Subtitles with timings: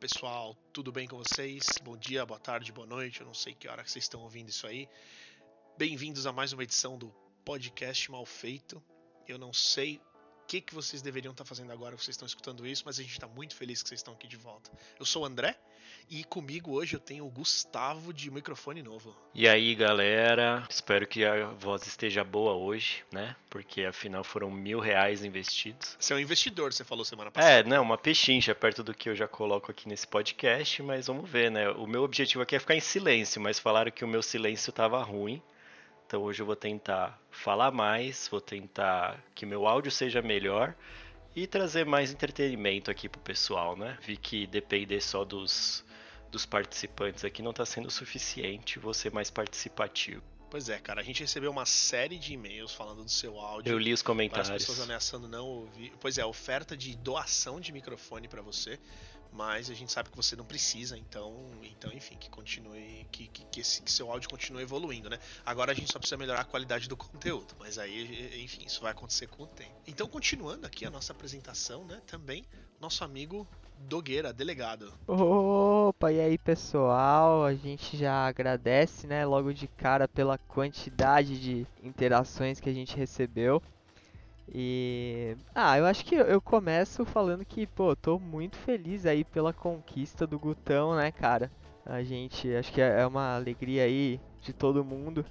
[0.00, 1.78] pessoal, tudo bem com vocês?
[1.84, 3.20] Bom dia, boa tarde, boa noite.
[3.20, 4.88] Eu não sei que hora que vocês estão ouvindo isso aí.
[5.76, 7.14] Bem-vindos a mais uma edição do
[7.44, 8.82] podcast Mal Feito.
[9.28, 10.00] Eu não sei
[10.50, 13.28] que, que vocês deveriam estar fazendo agora vocês estão escutando isso, mas a gente está
[13.28, 14.68] muito feliz que vocês estão aqui de volta.
[14.98, 15.56] Eu sou o André
[16.10, 19.16] e comigo hoje eu tenho o Gustavo de microfone novo.
[19.32, 23.36] E aí galera, espero que a voz esteja boa hoje, né?
[23.48, 25.96] Porque afinal foram mil reais investidos.
[26.00, 27.60] Você é um investidor, você falou semana passada.
[27.60, 31.30] É, não, uma pechincha perto do que eu já coloco aqui nesse podcast, mas vamos
[31.30, 31.70] ver, né?
[31.70, 35.00] O meu objetivo aqui é ficar em silêncio, mas falaram que o meu silêncio estava
[35.00, 35.40] ruim.
[36.10, 40.74] Então hoje eu vou tentar falar mais, vou tentar que meu áudio seja melhor
[41.36, 43.96] e trazer mais entretenimento aqui pro pessoal, né?
[44.02, 45.84] Vi que depender só dos,
[46.28, 50.20] dos participantes aqui não está sendo suficiente, vou ser mais participativo.
[50.50, 53.70] Pois é, cara, a gente recebeu uma série de e-mails falando do seu áudio.
[53.70, 54.50] Eu li os comentários.
[54.50, 55.92] As pessoas ameaçando não ouvir.
[56.00, 58.80] Pois é, oferta de doação de microfone para você
[59.32, 63.44] mas a gente sabe que você não precisa, então, então enfim, que continue, que, que,
[63.44, 65.18] que, esse, que, seu áudio continue evoluindo, né?
[65.44, 68.92] Agora a gente só precisa melhorar a qualidade do conteúdo, mas aí, enfim, isso vai
[68.92, 69.70] acontecer com o tempo.
[69.86, 72.00] Então, continuando aqui a nossa apresentação, né?
[72.06, 72.44] Também
[72.80, 73.46] nosso amigo
[73.88, 74.92] Dogueira, delegado.
[75.06, 81.66] Opa, e aí pessoal, a gente já agradece, né, logo de cara pela quantidade de
[81.82, 83.62] interações que a gente recebeu.
[84.52, 85.36] E.
[85.54, 90.26] Ah, eu acho que eu começo falando que, pô, tô muito feliz aí pela conquista
[90.26, 91.50] do Gutão, né, cara?
[91.86, 95.24] A gente, acho que é, é uma alegria aí de todo mundo.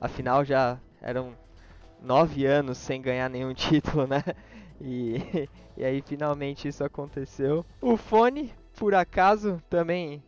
[0.00, 1.32] Afinal, já eram
[2.00, 4.22] nove anos sem ganhar nenhum título, né?
[4.80, 7.64] E, e aí finalmente isso aconteceu.
[7.80, 10.22] O fone, por acaso, também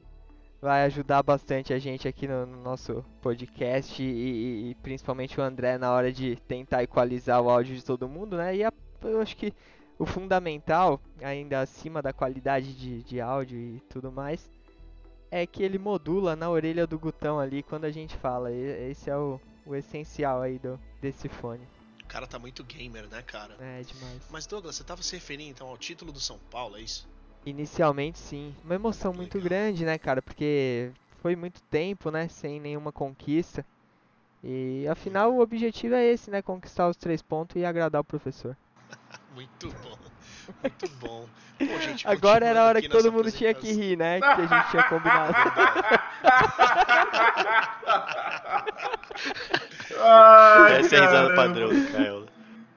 [0.61, 5.43] vai ajudar bastante a gente aqui no, no nosso podcast e, e, e, principalmente o
[5.43, 8.57] André na hora de tentar equalizar o áudio de todo mundo, né?
[8.57, 8.73] E a,
[9.03, 9.55] eu acho que
[9.99, 14.51] o fundamental, ainda acima da qualidade de, de áudio e tudo mais,
[15.31, 18.53] é que ele modula na orelha do Gutão ali quando a gente fala.
[18.53, 21.67] E, esse é o, o essencial aí do, desse fone.
[22.03, 23.57] O cara tá muito gamer, né, cara?
[23.61, 24.21] É, demais.
[24.31, 27.09] Mas Douglas, você tava se referindo então ao título do São Paulo, é isso?
[27.45, 28.55] Inicialmente sim.
[28.63, 30.21] Uma emoção muito grande, né, cara?
[30.21, 30.91] Porque
[31.21, 33.65] foi muito tempo, né, sem nenhuma conquista.
[34.43, 36.41] E afinal o objetivo é esse, né?
[36.41, 38.57] Conquistar os três pontos e agradar o professor.
[39.35, 39.99] muito bom.
[40.63, 41.29] Muito bom.
[41.59, 44.19] Pô, gente, Agora era a hora que todo mundo tinha que rir, né?
[44.21, 45.35] Que a gente tinha combinado.
[49.99, 52.27] Ai, Essa é a risada padrão do Caio.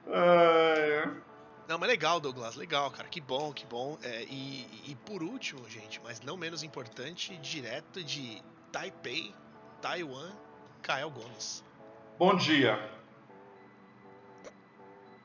[0.06, 1.23] Ai,
[1.66, 3.08] não, mas legal, Douglas, legal, cara.
[3.08, 3.98] Que bom, que bom.
[4.02, 9.34] É, e, e por último, gente, mas não menos importante, direto de Taipei,
[9.80, 10.30] Taiwan,
[10.82, 11.64] Kael Gomes.
[12.18, 12.78] Bom dia.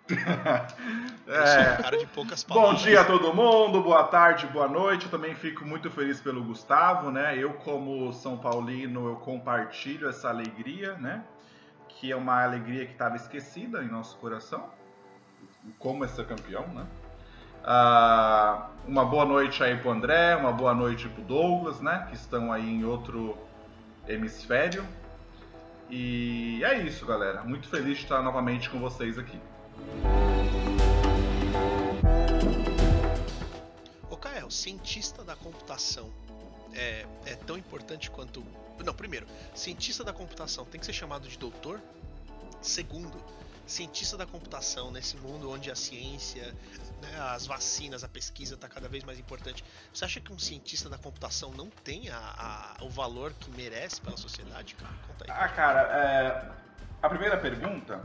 [1.27, 1.77] é.
[2.47, 5.05] Bom dia a todo mundo, boa tarde, boa noite.
[5.05, 7.37] Eu também fico muito feliz pelo Gustavo, né?
[7.37, 11.23] Eu, como São Paulino, eu compartilho essa alegria, né?
[11.89, 14.78] Que é uma alegria que estava esquecida em nosso coração
[15.77, 16.85] como é ser campeão, né?
[17.61, 22.07] Uh, uma boa noite aí pro André, uma boa noite pro Douglas, né?
[22.09, 23.37] Que estão aí em outro
[24.07, 24.85] hemisfério.
[25.89, 27.43] E é isso, galera.
[27.43, 29.39] Muito feliz de estar novamente com vocês aqui.
[34.09, 36.09] Ô Kael, cientista da computação
[36.73, 38.43] é, é tão importante quanto.
[38.83, 41.81] Não, primeiro, cientista da computação tem que ser chamado de doutor?
[42.61, 43.17] Segundo,
[43.69, 46.53] cientista da computação nesse mundo onde a ciência,
[47.01, 49.63] né, as vacinas, a pesquisa está cada vez mais importante.
[49.93, 54.01] Você acha que um cientista da computação não tem a, a, o valor que merece
[54.01, 54.93] pela sociedade, cara?
[55.07, 55.31] Conta aí.
[55.31, 56.51] Ah, cara, é...
[57.01, 58.03] a primeira pergunta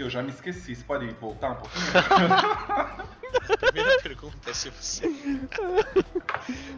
[0.00, 0.74] que eu já me esqueci.
[0.74, 1.84] Você pode voltar um pouquinho?
[3.50, 5.04] A primeira pergunta é se você.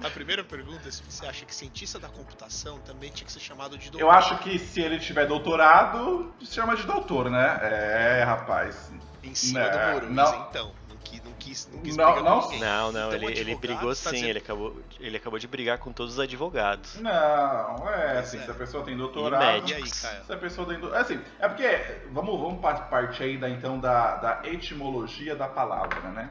[0.03, 3.41] A primeira pergunta é se você acha que cientista da computação também tinha que ser
[3.41, 4.05] chamado de doutor.
[4.05, 7.59] Eu acho que se ele tiver doutorado, se chama de doutor, né?
[7.63, 8.93] É, rapaz.
[9.23, 9.71] Em cima né?
[9.71, 10.47] do Moruiz, não.
[10.49, 10.73] então.
[10.89, 10.97] Não
[11.43, 12.61] quis, não quis não, brigar não, com ninguém.
[12.61, 14.29] Não, não, então, ele, ele brigou tá sim, dizendo...
[14.29, 17.01] ele, acabou, ele acabou de brigar com todos os advogados.
[17.01, 18.43] Não, é assim, é.
[18.43, 19.69] se a pessoa tem doutorado.
[19.69, 20.25] E aí, cara?
[20.25, 21.01] Se a pessoa tem doutorado.
[21.01, 22.03] É assim, é porque.
[22.13, 26.31] Vamos, vamos partir aí da, então da, da etimologia da palavra, né?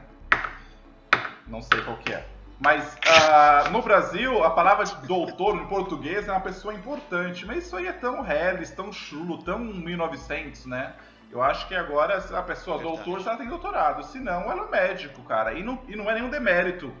[1.46, 2.24] não sei qual que é.
[2.58, 7.44] Mas uh, no Brasil, a palavra doutor em português é uma pessoa importante.
[7.44, 10.94] Mas isso aí é tão Harris, tão chulo, tão 1900, né?
[11.32, 12.96] Eu acho que agora a pessoa Verdade.
[13.04, 14.02] doutor já tem doutorado.
[14.04, 15.54] Se não, ela é médico, cara.
[15.54, 16.92] E não, e não é nenhum demérito,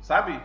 [0.00, 0.40] sabe?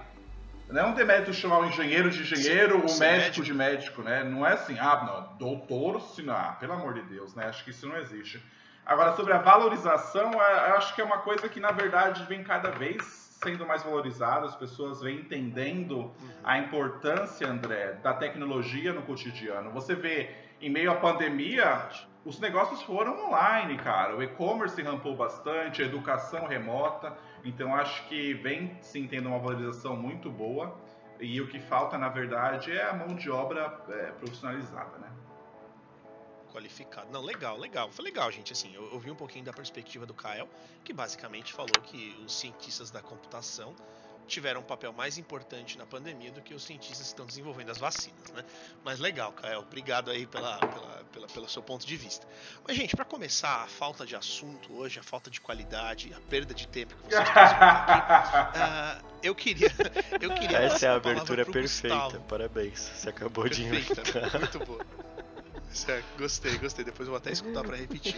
[0.68, 3.44] Não é um demérito chamar o engenheiro de engenheiro, Sim, o médico, médico.
[3.44, 4.24] de médico, né?
[4.26, 7.46] Não é assim, ah, não, doutor, se não, ah, pelo amor de Deus, né?
[7.46, 8.44] Acho que isso não existe.
[8.86, 12.44] Agora, sobre a valorização, é- eu acho que é uma coisa que, na verdade, vem
[12.44, 13.02] cada vez
[13.42, 16.14] sendo mais valorizada, as pessoas vêm entendendo
[16.44, 19.72] a importância, André, da tecnologia no cotidiano.
[19.72, 21.88] Você vê, em meio à pandemia,
[22.30, 24.16] os negócios foram online, cara.
[24.16, 27.18] O e-commerce rampou bastante, a educação remota.
[27.44, 30.78] Então acho que vem sim tendo uma valorização muito boa.
[31.20, 35.10] E o que falta, na verdade, é a mão de obra é, profissionalizada, né?
[36.52, 37.12] qualificado.
[37.12, 37.92] Não, legal, legal.
[37.92, 38.54] Foi legal, gente.
[38.54, 40.48] Assim, eu ouvi um pouquinho da perspectiva do Kael,
[40.84, 43.76] que basicamente falou que os cientistas da computação
[44.30, 47.78] tiveram um papel mais importante na pandemia do que os cientistas que estão desenvolvendo as
[47.78, 48.46] vacinas, né?
[48.84, 49.60] Mas legal, Kael.
[49.62, 52.26] Obrigado aí pela, pela, pela, pelo seu ponto de vista.
[52.66, 56.54] Mas, gente, para começar, a falta de assunto hoje, a falta de qualidade, a perda
[56.54, 57.92] de tempo que vocês trouxeram aqui,
[58.60, 59.72] ah, eu queria,
[60.22, 61.96] eu queria Essa é a abertura perfeita.
[61.96, 62.24] Gustavo.
[62.26, 62.80] Parabéns.
[62.80, 64.40] Você acabou de Perfeita, inventar.
[64.40, 64.86] muito boa.
[65.72, 66.86] Certo, gostei, gostei.
[66.86, 68.16] Depois eu vou até escutar pra repetir.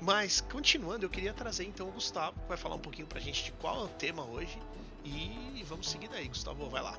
[0.00, 3.44] Mas, continuando, eu queria trazer então o Gustavo, que vai falar um pouquinho pra gente
[3.44, 4.58] de qual é o tema hoje.
[5.04, 6.98] E vamos seguir daí, Gustavo, vai lá.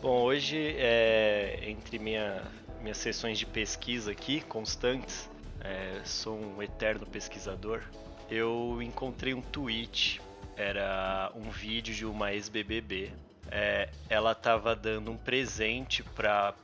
[0.00, 2.42] Bom, hoje, é, entre minha,
[2.80, 7.82] minhas sessões de pesquisa aqui, constantes, é, sou um eterno pesquisador,
[8.30, 10.20] eu encontrei um tweet,
[10.56, 13.12] era um vídeo de uma ex-BBB.
[13.50, 16.54] É, ela estava dando um presente para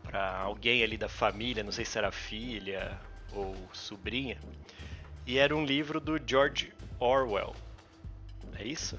[0.43, 2.99] alguém ali da família, não sei se era filha
[3.33, 4.39] ou sobrinha,
[5.27, 7.55] e era um livro do George Orwell.
[8.59, 8.99] É isso?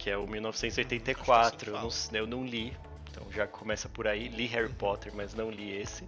[0.00, 1.58] Que é o Acho 1984.
[1.58, 2.74] que Eu não, assim eu não li,
[3.10, 4.28] então já começa por aí.
[4.28, 6.04] Li Harry Potter, mas não li esse.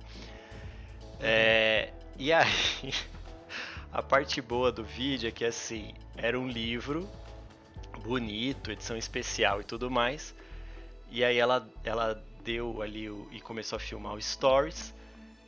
[1.20, 2.48] É, e aí,
[3.92, 7.06] a parte boa do vídeo é que assim, era um livro
[8.02, 10.34] bonito, edição especial e tudo mais.
[11.10, 14.94] E aí ela, ela deu ali o, e começou a filmar o stories.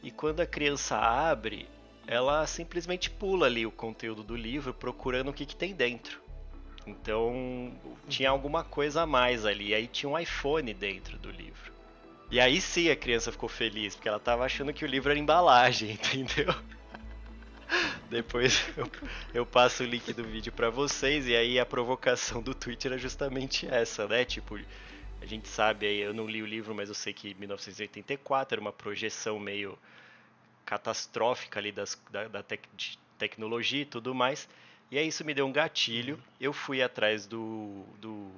[0.02, 1.66] E quando a criança abre,
[2.06, 6.23] ela simplesmente pula ali o conteúdo do livro, procurando o que, que tem dentro.
[6.86, 7.72] Então
[8.08, 9.68] tinha alguma coisa a mais ali.
[9.68, 11.72] E aí tinha um iPhone dentro do livro.
[12.30, 15.18] E aí sim a criança ficou feliz, porque ela tava achando que o livro era
[15.18, 16.54] embalagem, entendeu?
[18.08, 18.90] Depois eu,
[19.32, 23.00] eu passo o link do vídeo pra vocês e aí a provocação do Twitter era
[23.00, 24.24] justamente essa, né?
[24.24, 24.58] Tipo,
[25.20, 28.60] a gente sabe aí, eu não li o livro, mas eu sei que 1984 era
[28.60, 29.78] uma projeção meio
[30.64, 32.68] catastrófica ali das, da, da tec-
[33.18, 34.48] tecnologia e tudo mais.
[34.90, 36.22] E aí isso me deu um gatilho.
[36.40, 38.30] Eu fui atrás do, do,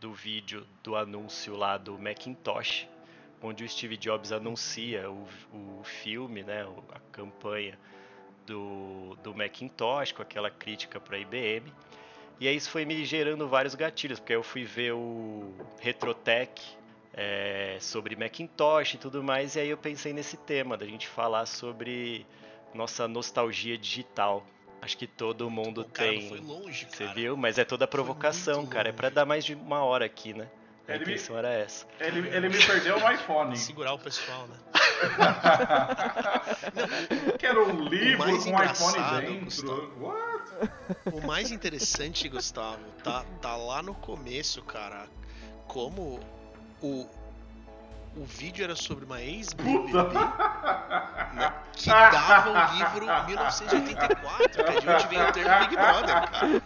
[0.00, 2.86] do vídeo do anúncio lá do Macintosh,
[3.42, 7.78] onde o Steve Jobs anuncia o, o filme, né, a campanha
[8.46, 11.72] do, do Macintosh, com aquela crítica para a IBM.
[12.40, 16.60] E aí isso foi me gerando vários gatilhos, porque eu fui ver o Retrotech
[17.14, 21.46] é, sobre Macintosh e tudo mais, e aí eu pensei nesse tema, da gente falar
[21.46, 22.26] sobre
[22.74, 24.44] nossa nostalgia digital.
[24.82, 26.36] Acho que todo mundo cara, tem.
[26.40, 27.36] longe, Você viu?
[27.36, 28.88] Mas é toda provocação, muito cara.
[28.88, 29.14] É pra longe.
[29.14, 30.48] dar mais de uma hora aqui, né?
[30.88, 31.86] A Ele me- intenção era essa.
[32.00, 33.54] Ele, ele me perdeu no iPhone.
[33.56, 34.56] Segurar o pessoal, né?
[37.38, 39.44] Quero um livro mais com um iPhone dentro.
[39.44, 40.04] Gustavo.
[40.04, 40.42] What?
[41.12, 45.06] O mais interessante, Gustavo, tá, tá lá no começo, cara.
[45.66, 46.20] Como
[46.82, 47.06] o,
[48.16, 49.92] o vídeo era sobre uma ex-BBB
[51.34, 56.30] né, que dava o livro 1984, que é de onde vem o termo Big Brother,
[56.30, 56.62] cara.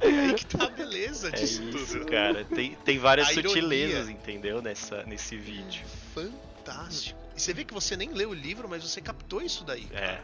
[0.00, 2.10] É aí que tá a beleza É disso isso, tudo.
[2.10, 2.44] cara.
[2.44, 3.48] Tem, tem várias A ironia.
[3.50, 4.60] sutilezas, entendeu?
[4.60, 5.84] Nessa, nesse vídeo.
[6.14, 7.18] Fantástico.
[7.36, 9.88] E você vê que você nem leu o livro, mas você captou isso daí.
[9.92, 10.18] É.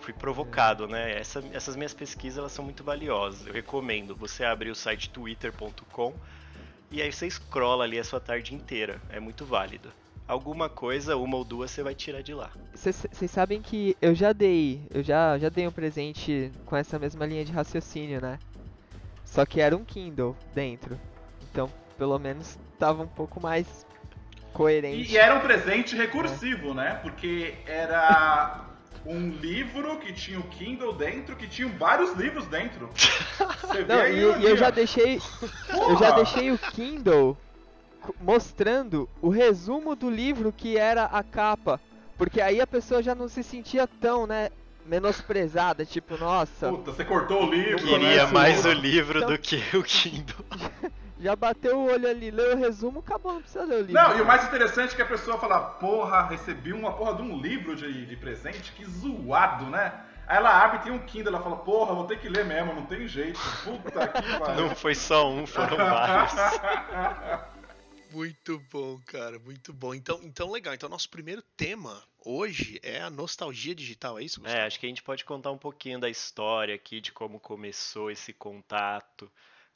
[0.00, 1.18] Fui provocado, né?
[1.18, 3.46] Essa- essas minhas pesquisas elas são muito valiosas.
[3.46, 4.16] Eu recomendo.
[4.16, 6.12] Você abrir o site twitter.com
[6.92, 9.00] e aí você scrolla ali a sua tarde inteira.
[9.08, 9.90] É muito válido.
[10.28, 12.50] Alguma coisa, uma ou duas, você vai tirar de lá.
[12.74, 17.26] Vocês sabem que eu já dei, eu já, já dei um presente com essa mesma
[17.26, 18.38] linha de raciocínio, né?
[19.24, 20.98] Só que era um Kindle dentro.
[21.50, 23.86] Então, pelo menos tava um pouco mais
[24.52, 25.10] coerente.
[25.10, 26.98] E, e era um presente recursivo, né?
[27.02, 28.71] Porque era
[29.04, 32.88] um livro que tinha o Kindle dentro, que tinha vários livros dentro.
[33.62, 35.20] Você vê Não, aí, e, e eu já deixei,
[35.72, 37.36] eu já deixei o Kindle
[38.20, 41.80] mostrando o resumo do livro que era a capa,
[42.16, 44.50] porque aí a pessoa já não se sentia tão, né,
[44.86, 47.78] menosprezada, tipo, nossa, Puta, você cortou o livro.
[47.78, 48.32] Queria né?
[48.32, 50.44] mais o livro Então- do que o Kindle.
[51.22, 53.94] já bateu o olho ali, leu o resumo, acabou, não precisa ler o livro.
[53.94, 57.22] Não, e o mais interessante é que a pessoa fala, porra, recebi uma porra de
[57.22, 59.92] um livro de, de presente, que zoado, né?
[60.26, 62.74] Aí ela abre e tem um Kindle, ela fala, porra, vou ter que ler mesmo,
[62.74, 63.38] não tem jeito.
[63.64, 64.66] Puta que pariu.
[64.66, 66.32] Não foi só um, foram vários.
[68.12, 69.94] Muito bom, cara, muito bom.
[69.94, 70.74] Então, então legal.
[70.74, 74.60] Então, nosso primeiro tema hoje é a nostalgia digital, é isso, Gustavo?
[74.60, 78.10] É, acho que a gente pode contar um pouquinho da história aqui, de como começou
[78.10, 79.32] esse contato.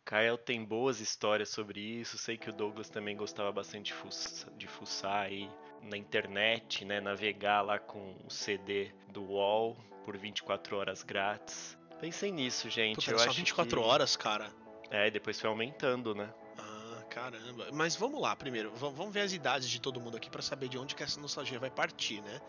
[0.06, 2.16] Kael tem boas histórias sobre isso.
[2.16, 5.50] Sei que o Douglas também gostava bastante de fuçar, de fuçar aí
[5.82, 7.00] na internet, né?
[7.00, 11.76] Navegar lá com o CD do UOL por 24 horas grátis.
[12.00, 12.94] Pensem nisso, gente.
[12.96, 13.86] Puta, Eu só acho 24 que...
[13.86, 14.48] horas, cara.
[14.90, 16.32] É, e depois foi aumentando, né?
[16.56, 17.66] Ah, caramba.
[17.72, 18.70] Mas vamos lá, primeiro.
[18.70, 21.18] v- Vamos ver as idades de todo mundo aqui pra saber de onde que essa
[21.20, 22.40] nostalgia vai partir, né?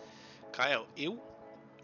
[0.53, 1.19] Kael, eu.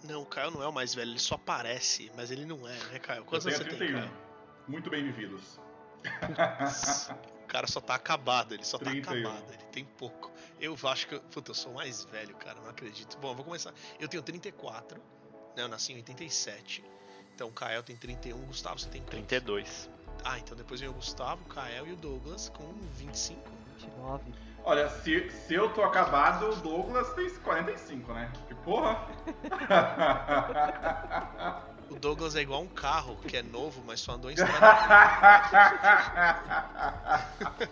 [0.03, 2.77] Não, o Kael não é o mais velho, ele só parece, mas ele não é,
[2.92, 3.25] né, Kael?
[3.25, 3.86] Quantos anos você 31.
[3.88, 4.13] tem, Kael?
[4.68, 5.60] Muito bem vividos.
[7.43, 9.19] O cara só tá acabado, ele só tá 31.
[9.29, 10.31] acabado, ele tem pouco.
[10.60, 11.15] Eu acho que.
[11.15, 13.17] eu- Puta, eu sou mais velho, cara, não acredito.
[13.19, 13.74] Bom, eu vou começar.
[14.00, 14.98] Eu tenho 34,
[15.55, 15.63] né?
[15.63, 16.83] Eu nasci em 87.
[17.36, 19.13] Então o Kael tem 31, o Gustavo você tem quantos?
[19.27, 19.89] 32.
[20.24, 23.39] Ah, então depois vem o Gustavo, o Kael e o Douglas com 25.
[23.77, 24.33] 29.
[24.65, 28.31] Olha, se, se eu tô acabado, o Douglas tem 45, né?
[28.48, 29.07] Que porra!
[31.95, 34.57] O Douglas é igual um carro que é novo, mas só andou em estrada.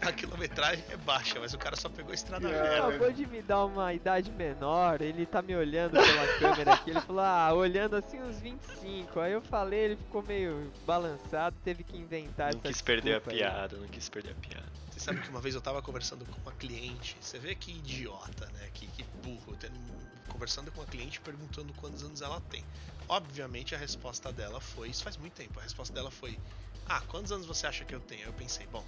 [0.00, 2.68] A quilometragem é baixa, mas o cara só pegou a estrada Yeah.
[2.70, 2.86] velha.
[2.88, 7.00] Acabou de me dar uma idade menor, ele tá me olhando pela câmera aqui, ele
[7.00, 9.18] falou, ah, olhando assim uns 25.
[9.20, 13.18] Aí eu falei, ele ficou meio balançado, teve que inventar Não essa quis perder a
[13.18, 13.38] desculpa aí.
[13.38, 14.85] piada, não quis perder a piada.
[14.96, 18.46] Você sabe que uma vez eu tava conversando com uma cliente, você vê que idiota,
[18.54, 18.70] né?
[18.72, 19.78] Que, que burro, tendo-
[20.26, 22.64] conversando com uma cliente perguntando quantos anos ela tem.
[23.06, 26.40] Obviamente a resposta dela foi, isso faz muito tempo, a resposta dela foi,
[26.88, 28.22] ah, quantos anos você acha que eu tenho?
[28.24, 28.86] Eu pensei, bom,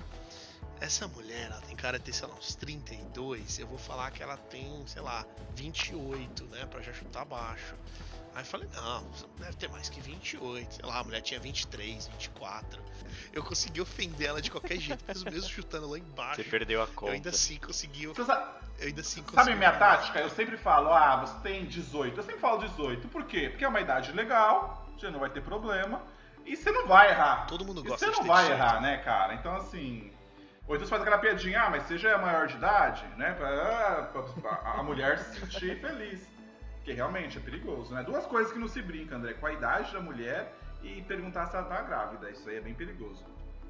[0.81, 4.23] essa mulher, ela tem cara de ter, sei lá, uns 32, eu vou falar que
[4.23, 7.75] ela tem, sei lá, 28, né, pra já chutar baixo.
[8.38, 11.21] Aí eu falei, não, você não deve ter mais que 28, sei lá, a mulher
[11.23, 12.80] tinha 23, 24.
[13.33, 16.37] Eu consegui ofender ela de qualquer jeito, mesmo, mesmo chutando lá embaixo.
[16.37, 17.12] Você perdeu a Eu conta.
[17.14, 18.04] ainda assim consegui.
[18.04, 19.42] Eu Você sa- ainda assim consegui.
[19.42, 20.21] Sabe minha tática?
[20.21, 22.16] Eu sempre falo, ah, você tem 18.
[22.16, 23.09] Eu sempre falo 18.
[23.09, 23.49] Por quê?
[23.50, 26.00] Porque é uma idade legal, você não vai ter problema.
[26.47, 27.45] E você não vai errar.
[27.49, 28.57] Todo mundo E gosta você de não ter vai 18.
[28.62, 29.35] errar, né, cara?
[29.35, 30.12] Então, assim.
[30.68, 33.33] Ou então você faz aquela piadinha, ah, mas você já é maior de idade, né?
[33.33, 36.21] Pra, pra- pra a mulher se sentir feliz.
[36.88, 38.02] Porque realmente é perigoso, né?
[38.02, 41.54] Duas coisas que não se brinca, André: com a idade da mulher e perguntar se
[41.54, 42.30] ela tá grávida.
[42.30, 43.23] Isso aí é bem perigoso.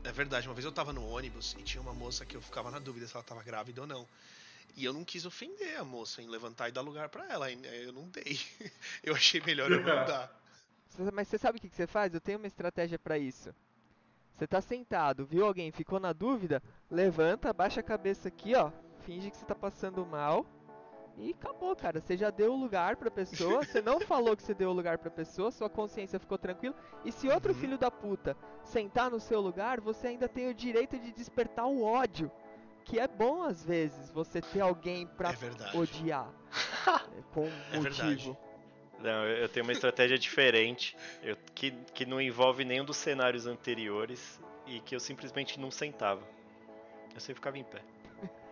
[0.05, 2.71] É verdade, uma vez eu tava no ônibus e tinha uma moça que eu ficava
[2.71, 4.07] na dúvida se ela tava grávida ou não.
[4.77, 7.59] E eu não quis ofender a moça em levantar e dar lugar pra ela, e
[7.85, 8.39] eu não dei.
[9.03, 10.33] Eu achei melhor eu não dar.
[11.13, 12.15] Mas você sabe o que que você faz?
[12.15, 13.53] Eu tenho uma estratégia pra isso.
[14.37, 16.63] Você tá sentado, viu alguém, ficou na dúvida?
[16.89, 18.71] Levanta, abaixa a cabeça aqui, ó.
[19.05, 20.47] Finge que você tá passando mal.
[21.19, 22.01] E acabou, cara.
[22.01, 23.63] Você já deu o lugar pra pessoa.
[23.67, 25.51] Você não falou que você deu o lugar pra pessoa.
[25.51, 26.75] Sua consciência ficou tranquila.
[27.05, 27.59] E se outro Uhum.
[27.59, 31.83] filho da puta sentar no seu lugar, você ainda tem o direito de despertar o
[31.83, 32.31] ódio.
[32.85, 35.77] Que é bom às vezes você ter alguém pra É verdade.
[35.77, 36.31] odiar.
[36.87, 38.03] é, com É verdade.
[38.29, 38.39] motivo.
[39.01, 43.47] Não, eu eu tenho uma estratégia diferente, eu- que, que não envolve nenhum dos cenários
[43.47, 46.23] anteriores e que eu simplesmente não sentava.
[47.15, 47.81] Eu sempre ficava em pé.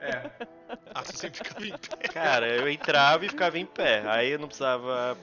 [0.01, 0.31] É.
[0.95, 2.09] Ah, você sempre ficava em pé.
[2.09, 4.03] Cara, eu entrava e ficava em pé.
[4.07, 5.17] Aí eu não precisava.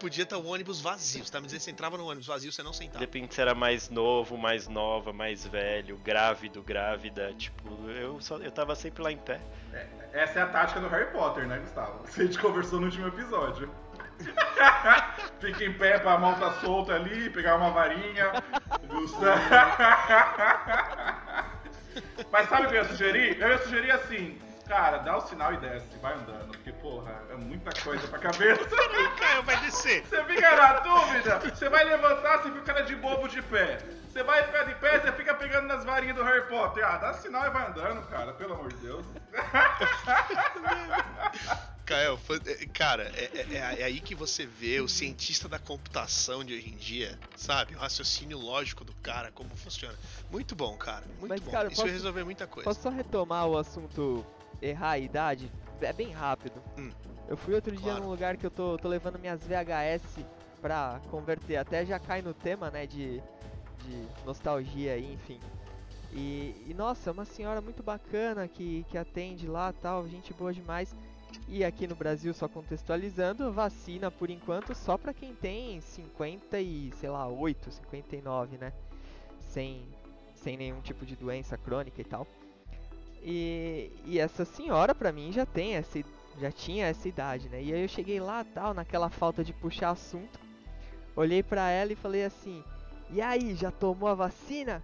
[0.00, 1.24] Podia estar o ônibus vazio.
[1.24, 2.98] Você tá me dizendo que você entrava no ônibus vazio, você não sentava.
[2.98, 7.32] Depende se era mais novo, mais nova, mais velho, grávido, grávida.
[7.34, 9.40] Tipo, eu, só, eu tava sempre lá em pé.
[10.12, 12.02] Essa é a tática do Harry Potter, né, Gustavo?
[12.02, 13.72] Que a gente conversou no último episódio.
[15.40, 18.32] Fica em pé pra mão tá solta ali, pegar uma varinha.
[18.88, 19.40] Gustavo.
[22.32, 23.38] Mas sabe o que eu ia sugerir?
[23.38, 26.48] Eu ia sugerir assim, cara, dá o sinal e desce, vai andando.
[26.48, 28.62] Porque, porra, é muita coisa pra cabeça.
[29.02, 30.02] O Caio vai descer.
[30.06, 33.78] Você fica na dúvida, você vai levantar, você fica cara de bobo de pé.
[34.08, 36.82] Você vai ficar de pé, você fica pegando nas varinhas do Harry Potter.
[36.86, 39.04] Ah, dá sinal e vai andando, cara, pelo amor de Deus.
[41.84, 46.44] Caio, é, cara, é, é- é- é aí que você vê o cientista da computação
[46.44, 47.74] de hoje em dia, sabe?
[47.74, 49.98] O raciocínio lógico do cara, como funciona.
[50.30, 51.04] Muito bom, cara.
[51.18, 51.50] Muito Mas, bom.
[51.50, 52.68] cara, Isso posso- vai resolver muita coisa.
[52.70, 54.24] Posso só retomar o assunto
[54.60, 55.50] errar a idade?
[55.80, 56.62] É bem rápido.
[56.78, 56.92] Hum.
[57.28, 58.04] Eu fui outro dia Claro.
[58.04, 60.24] num lugar que eu tô, tô levando minhas VHS
[60.60, 61.56] pra converter.
[61.56, 63.20] Até já cai no tema, né, de,
[63.84, 65.40] de nostalgia aí, enfim.
[66.12, 70.52] E, e, nossa, é uma senhora muito bacana que, que atende lá tal, gente boa
[70.52, 70.94] demais.
[71.48, 76.92] E aqui no Brasil, só contextualizando, vacina por enquanto só pra quem tem 50 e,
[76.92, 78.72] sei lá, 8, 59, né?
[79.40, 79.86] Sem,
[80.34, 82.26] sem nenhum tipo de doença crônica e tal.
[83.22, 86.02] E, e essa senhora pra mim já tem essa
[86.38, 87.62] já tinha essa idade, né?
[87.62, 90.40] E aí eu cheguei lá tal, naquela falta de puxar assunto.
[91.14, 92.64] Olhei pra ela e falei assim:
[93.10, 94.82] E aí, já tomou a vacina?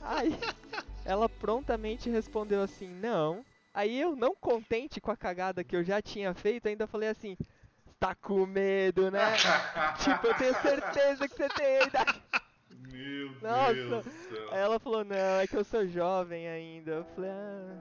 [0.00, 0.38] Aí
[1.04, 3.44] ela prontamente respondeu assim: Não.
[3.74, 7.36] Aí eu, não contente com a cagada que eu já tinha feito, ainda falei assim:
[7.98, 9.34] Tá com medo, né?
[9.98, 12.04] tipo, eu tenho certeza que você tem ainda.
[12.92, 13.74] Meu Nossa.
[13.74, 14.52] Deus do céu.
[14.52, 16.92] Aí ela falou: Não, é que eu sou jovem ainda.
[16.92, 17.76] Eu falei: Ah.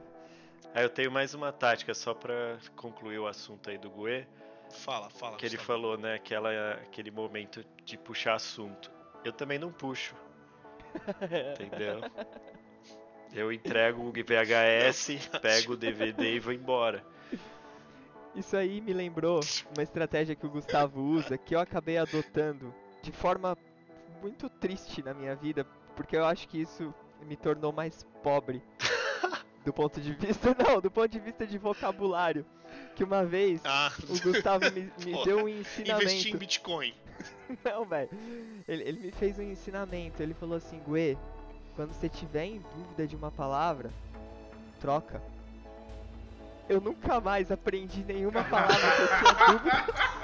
[0.73, 4.25] Aí eu tenho mais uma tática só pra concluir o assunto aí do Gue,
[4.71, 5.37] Fala, fala.
[5.37, 5.79] que ele Gustavo.
[5.79, 8.91] falou, né, aquela, aquele momento de puxar assunto.
[9.23, 10.15] Eu também não puxo,
[11.53, 12.01] entendeu?
[13.33, 17.03] Eu entrego o VHS, pego o DVD e vou embora.
[18.35, 19.39] Isso aí me lembrou
[19.75, 23.57] uma estratégia que o Gustavo usa, que eu acabei adotando de forma
[24.21, 26.93] muito triste na minha vida, porque eu acho que isso
[27.27, 28.61] me tornou mais pobre.
[29.63, 32.45] Do ponto de vista, não, do ponto de vista de vocabulário.
[32.95, 36.37] Que uma vez Ah, o Gustavo me, me Porra, deu um investir em ensinamento.
[36.37, 36.93] Bitcoin.
[37.63, 38.09] Não, velho.
[38.67, 40.21] Ele, ele me fez um ensinamento.
[40.21, 41.17] Ele falou assim: Gue,
[41.75, 43.89] quando você tiver em dúvida de uma palavra,
[44.79, 45.21] troca.
[46.69, 49.85] Eu nunca mais aprendi nenhuma palavra que eu tinha dúvida.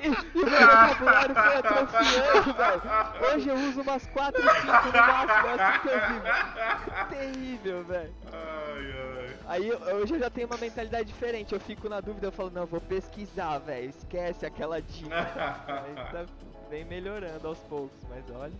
[0.00, 3.34] E, e meu vocabulário foi atrofiando, velho.
[3.34, 7.08] Hoje eu uso umas 4, 5 no máximo, é assim que eu vivo.
[7.10, 8.14] Terrível, velho.
[8.32, 9.36] Ai, ai.
[9.48, 11.52] Aí hoje eu já tenho uma mentalidade diferente.
[11.52, 13.90] Eu fico na dúvida, eu falo, não, vou pesquisar, velho.
[13.90, 15.10] Esquece aquela dica.
[15.68, 16.24] Mas tá,
[16.70, 18.54] vem melhorando aos poucos, mas olha.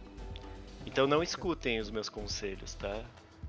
[0.86, 3.02] Então não escutem os meus conselhos, tá?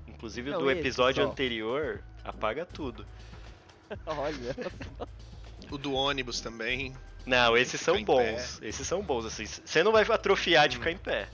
[0.06, 1.30] Inclusive o Não, do episódio só.
[1.30, 3.06] anterior, apaga tudo.
[4.06, 4.56] Olha.
[5.70, 6.94] O do ônibus também.
[7.26, 8.60] Não, esses são bons.
[8.62, 9.46] Esses são bons, assim.
[9.46, 11.28] Você não vai atrofiar de ficar em pé.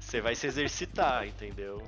[0.00, 1.82] Você vai se exercitar, entendeu?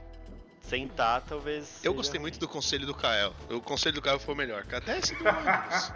[0.69, 1.81] Sentar, talvez.
[1.83, 2.23] Eu gostei ruim.
[2.23, 3.35] muito do conselho do Kael.
[3.49, 4.65] O conselho do Kael foi o melhor.
[4.65, 5.93] Desce do ônibus.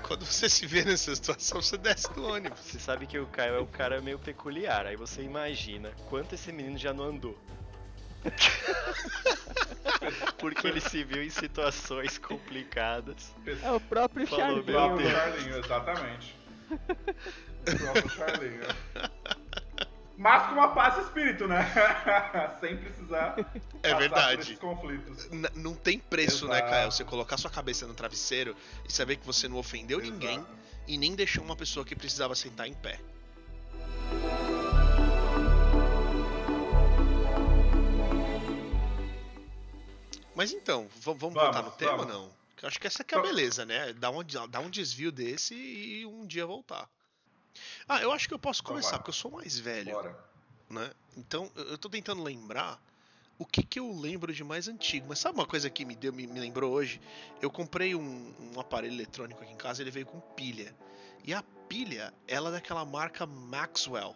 [0.02, 2.58] Quando você se vê nessa situação, você desce do ônibus.
[2.60, 6.50] Você sabe que o Caio é um cara meio peculiar, aí você imagina quanto esse
[6.50, 7.38] menino já não andou.
[10.38, 13.32] Porque ele se viu em situações complicadas.
[13.62, 14.64] É o próprio Falou O Charlinho.
[14.64, 15.10] próprio.
[15.10, 16.36] Charlinho, exatamente.
[17.62, 18.60] O próprio Charlinho.
[20.22, 21.66] Mas com uma paz de espírito, né?
[22.60, 23.34] Sem precisar
[23.82, 24.54] É verdade.
[24.56, 25.26] conflitos.
[25.32, 26.70] N- não tem preço, né, Exato.
[26.70, 26.90] Kael?
[26.92, 28.54] Você colocar sua cabeça no travesseiro
[28.88, 30.54] e saber que você não ofendeu ninguém Exato.
[30.86, 33.00] e nem deixou uma pessoa que precisava sentar em pé.
[40.34, 42.12] Mas então, vamos, Vamos, voltar no tema ou vamos.
[42.14, 42.30] não?
[42.56, 43.36] Que eu acho que essa que é a Vamos.
[43.36, 43.92] beleza, né?
[43.92, 46.88] Dar um, dar um desvio desse e um dia voltar.
[47.88, 48.98] Ah, eu acho que eu posso Vamos começar, lá.
[48.98, 50.16] porque eu sou mais velho Bora.
[50.70, 50.90] né?
[51.16, 52.80] Então, eu tô tentando lembrar
[53.38, 55.06] o que que eu lembro de mais antigo.
[55.08, 57.00] Mas sabe uma coisa que me deu, me, me lembrou hoje?
[57.40, 60.74] Eu comprei um, um aparelho eletrônico aqui em casa, ele veio com pilha.
[61.24, 64.14] E a pilha, ela é daquela marca Maxwell,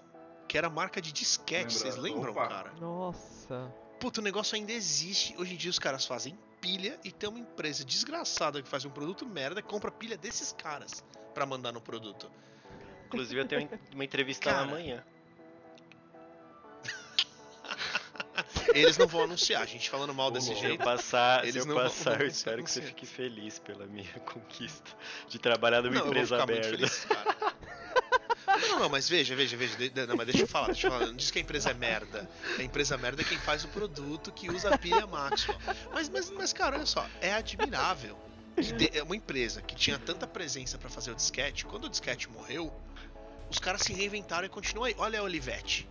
[0.49, 1.79] que era marca de disquete, Lembra?
[1.79, 2.47] vocês lembram, Opa.
[2.49, 2.73] cara?
[2.81, 3.73] Nossa.
[4.01, 5.35] Puta, o negócio ainda existe.
[5.39, 8.91] Hoje em dia os caras fazem pilha e tem uma empresa desgraçada que faz um
[8.91, 12.31] produto merda que compra pilha desses caras pra mandar no produto.
[13.07, 14.63] Inclusive eu tenho uma entrevista Cara.
[14.63, 15.03] amanhã.
[18.75, 20.61] Eles não vão anunciar, a gente falando mal desse louco.
[20.61, 20.85] Se eu jeito.
[20.85, 23.59] passar, Eles se eu não vão- passar, não eu vão espero que você fique feliz
[23.59, 24.91] pela minha conquista
[25.29, 26.69] de trabalhar numa Não, eu vou empresa merda.
[26.69, 27.37] feliz, cara.
[28.69, 29.77] Não, não, mas veja, veja, veja.
[30.07, 31.07] Não, mas deixa eu falar, deixa eu falar.
[31.07, 32.29] Não diz que a empresa é merda.
[32.59, 35.59] A empresa merda é quem faz o produto que usa a pilha Maxwell.
[35.93, 38.19] Mas, mas, mas cara, olha só, é admirável.
[38.57, 42.31] que É uma empresa que tinha tanta presença pra fazer o disquete, quando o disquete
[42.31, 42.73] morreu,
[43.51, 44.95] os caras se reinventaram e continuam aí.
[44.99, 45.89] Olha a Olivetti.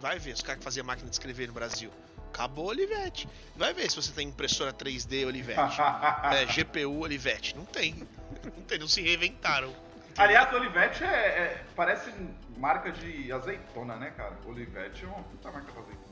[0.00, 1.90] Vai ver, os caras que faziam máquina de escrever no Brasil.
[2.32, 3.28] Acabou a Olivetti.
[3.56, 5.60] Vai ver se você tem impressora 3D Olivetti.
[6.32, 7.56] É, GPU Olivetti.
[7.56, 8.06] Não tem.
[8.44, 9.74] Não tem, não se reinventaram.
[10.16, 12.12] Aliás, Olivetti é, é- parece
[12.56, 14.36] marca de azeitona, né, cara?
[14.46, 16.10] Olivetti é uma puta marca de azeitona.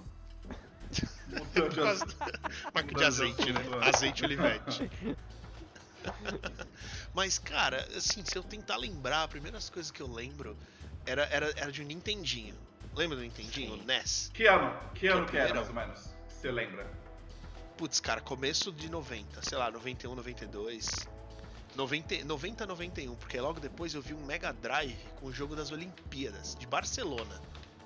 [2.74, 3.60] Marca de azeite, né?
[3.82, 4.90] Azeite Olivetti.
[7.14, 10.56] Mas, cara, assim, se eu tentar lembrar, a primeira coisa que eu lembro
[11.08, 12.54] era, era, era de um Nintendinho.
[12.94, 13.74] Lembra do Nintendinho?
[13.74, 13.80] Sim.
[13.80, 14.30] O NES?
[14.34, 14.78] Que ano?
[14.94, 16.14] Que ano Que que era, mais ou menos?
[16.28, 16.86] Você lembra?
[17.76, 21.08] Putz, cara, começo de 90, sei lá, 91, 92.
[21.74, 25.70] 90, 90 91, porque logo depois eu vi um Mega Drive com o jogo das
[25.70, 27.40] Olimpíadas, de Barcelona,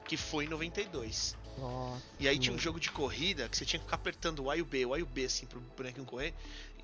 [0.06, 1.36] que foi em 92.
[1.58, 2.02] Nossa.
[2.18, 4.56] E aí tinha um jogo de corrida que você tinha que ficar apertando o A
[4.56, 6.32] e o B, o A e o B, assim, pro bonequinho correr.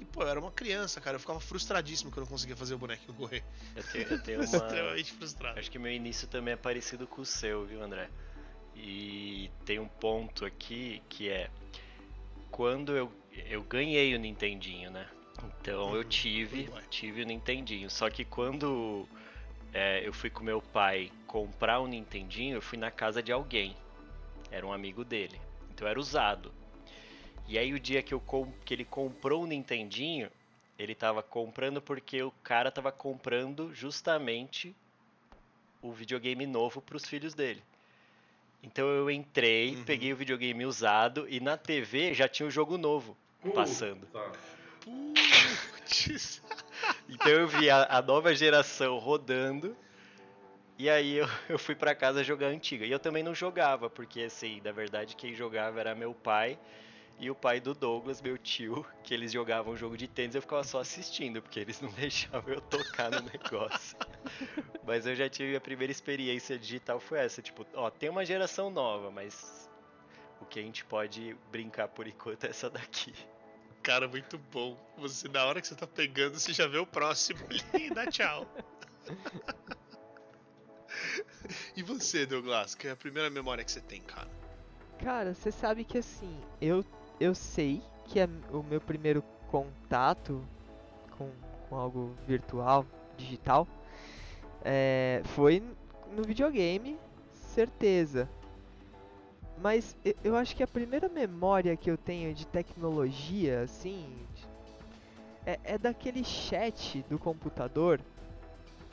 [0.00, 2.74] E, pô, eu era uma criança, cara, eu ficava frustradíssimo que eu não conseguia fazer
[2.74, 3.42] o bonequinho correr.
[3.74, 4.58] Eu tenho, eu tenho uma.
[4.64, 5.58] Extremamente frustrado.
[5.58, 8.08] Acho que meu início também é parecido com o seu, viu, André?
[8.76, 11.50] E tem um ponto aqui que é
[12.50, 13.12] quando eu,
[13.48, 15.08] eu ganhei o Nintendinho, né?
[15.60, 17.90] Então eu Uhum, tive, tive o Nintendinho.
[17.90, 19.08] Só que quando
[19.72, 23.76] é, eu fui com meu pai comprar um Nintendinho, eu fui na casa de alguém.
[24.50, 25.40] Era um amigo dele.
[25.70, 26.52] Então era usado.
[27.48, 28.22] E aí o dia que, eu
[28.64, 30.30] que ele comprou o Nintendinho,
[30.78, 34.76] ele tava comprando porque o cara tava comprando justamente
[35.80, 37.62] o videogame novo para os filhos dele.
[38.62, 39.84] Então eu entrei, uhum.
[39.84, 44.06] peguei o videogame usado e na TV já tinha o jogo novo uh, passando.
[44.06, 44.30] Tá.
[44.82, 46.42] Putz.
[47.08, 49.74] então eu vi a, a, nova geração rodando
[50.76, 52.84] e aí eu, eu fui para casa jogar a antiga.
[52.84, 56.58] E eu também não jogava, porque assim, na verdade quem jogava era meu pai
[57.18, 60.62] e o pai do Douglas, meu tio, que eles jogavam jogo de tênis, eu ficava
[60.62, 63.98] só assistindo, porque eles não deixavam eu tocar no negócio.
[64.86, 68.70] mas eu já tive a primeira experiência digital foi essa, tipo, ó, tem uma geração
[68.70, 69.68] nova, mas
[70.40, 73.12] o que a gente pode brincar por enquanto é essa daqui.
[73.82, 74.78] Cara, muito bom.
[74.98, 78.06] Você na hora que você tá pegando, você já vê o próximo ali e dá
[78.06, 78.46] tchau.
[81.74, 84.28] e você, Douglas, que é a primeira memória que você tem, cara?
[85.02, 86.84] Cara, você sabe que assim, eu
[87.20, 90.42] eu sei que é o meu primeiro contato
[91.16, 91.30] com,
[91.68, 93.66] com algo virtual, digital,
[94.64, 95.62] é, foi
[96.16, 96.98] no videogame,
[97.32, 98.28] certeza.
[99.60, 104.06] Mas eu acho que a primeira memória que eu tenho de tecnologia, assim,
[105.44, 108.00] é, é daquele chat do computador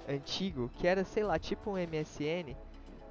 [0.09, 2.55] antigo, que era, sei lá, tipo um MSN,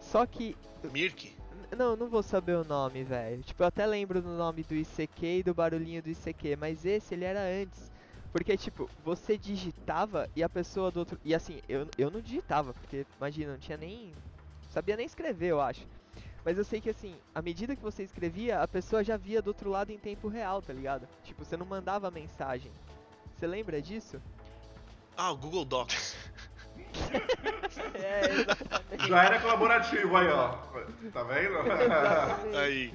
[0.01, 0.57] só que...
[0.93, 1.35] Mirk?
[1.75, 3.43] Não, não vou saber o nome, velho.
[3.43, 7.15] Tipo, eu até lembro do nome do ICQ e do barulhinho do ICQ, mas esse
[7.15, 7.91] ele era antes.
[8.33, 11.19] Porque, tipo, você digitava e a pessoa do outro.
[11.25, 14.13] E assim, eu, eu não digitava, porque, imagina, não tinha nem.
[14.71, 15.87] Sabia nem escrever, eu acho.
[16.45, 19.49] Mas eu sei que, assim, à medida que você escrevia, a pessoa já via do
[19.49, 21.09] outro lado em tempo real, tá ligado?
[21.23, 22.71] Tipo, você não mandava mensagem.
[23.35, 24.21] Você lembra disso?
[25.17, 26.17] Ah, o Google Docs.
[27.95, 29.09] é, exatamente.
[29.09, 30.49] Já era colaborativo aí, ó.
[31.13, 31.59] Tá vendo?
[32.59, 32.93] aí.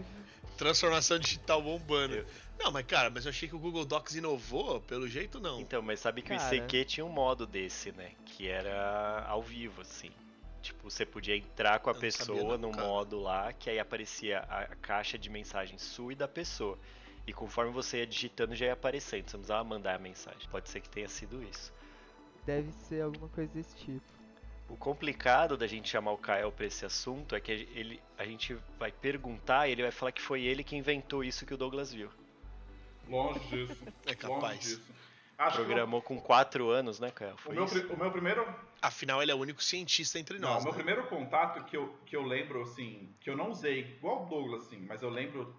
[0.57, 2.25] Transformação digital bombando.
[2.59, 5.62] Não, mas cara, mas eu achei que o Google Docs inovou, pelo jeito não.
[5.62, 6.51] Então, mas sabe que cara...
[6.51, 8.12] o ICQ tinha um modo desse, né?
[8.25, 10.12] Que era ao vivo, assim.
[10.62, 15.17] Tipo, você podia entrar com a pessoa no modo lá, que aí aparecia a caixa
[15.17, 16.77] de mensagem sua e da pessoa.
[17.25, 19.29] E conforme você ia digitando, já ia aparecendo.
[19.29, 20.41] Você não precisava mandar a mensagem.
[20.51, 21.71] Pode ser que tenha sido isso.
[22.49, 24.01] Deve ser alguma coisa desse tipo.
[24.67, 28.57] O complicado da gente chamar o Kael para esse assunto é que ele, a gente
[28.79, 31.93] vai perguntar e ele vai falar que foi ele que inventou isso que o Douglas
[31.93, 32.09] viu.
[33.07, 33.85] Longe disso.
[34.07, 34.62] É capaz.
[34.62, 34.81] Disso.
[35.53, 37.35] Programou com 4 anos, né, Kael?
[37.45, 38.43] O meu, o meu, primeiro.
[38.81, 40.63] Afinal, ele é o único cientista entre não, nós.
[40.63, 40.77] O meu né?
[40.77, 44.63] primeiro contato que eu, que eu lembro, assim, que eu não usei, igual o Douglas,
[44.63, 45.55] assim, mas eu lembro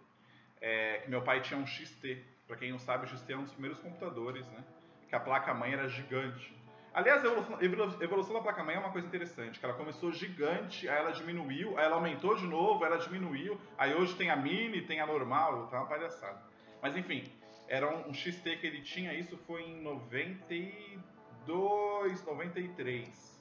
[0.61, 2.20] é, que meu pai tinha um XT.
[2.48, 4.64] Pra quem não sabe, o XT é um dos primeiros computadores, né?
[5.09, 6.60] Que a placa-mãe era gigante.
[6.92, 7.29] Aliás, a
[7.62, 11.85] evolução, da placa-mãe é uma coisa interessante, que ela começou gigante, aí ela diminuiu, aí
[11.85, 15.68] ela aumentou de novo, aí ela diminuiu, aí hoje tem a mini, tem a normal,
[15.68, 16.42] tá uma palhaçada.
[16.83, 17.31] Mas enfim,
[17.68, 23.40] era um, um XT que ele tinha, isso foi em 92, 93.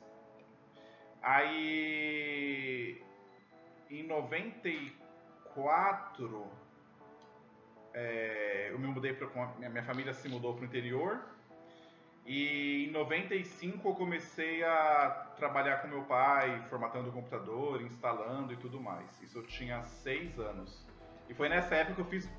[1.23, 3.01] Aí
[3.89, 6.47] em 94
[7.95, 11.38] é, eu me mudei para minha família se mudou para o interior
[12.31, 18.55] e em 95 eu comecei a trabalhar com meu pai, formatando o computador, instalando e
[18.55, 19.19] tudo mais.
[19.23, 20.85] Isso eu tinha seis anos.
[21.27, 22.29] E foi nessa época que eu fiz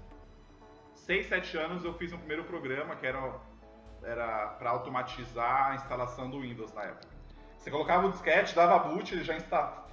[0.95, 3.41] seis, sete anos eu fiz um primeiro programa que era
[4.05, 7.13] era para automatizar a instalação do Windows na época.
[7.59, 9.87] Você colocava o disquete, dava boot, ele já insta...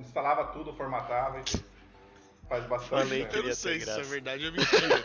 [0.00, 1.42] instalava tudo, formatava e
[2.52, 5.04] faz bastante Falei que Eu não sei se isso é verdade ou mentira.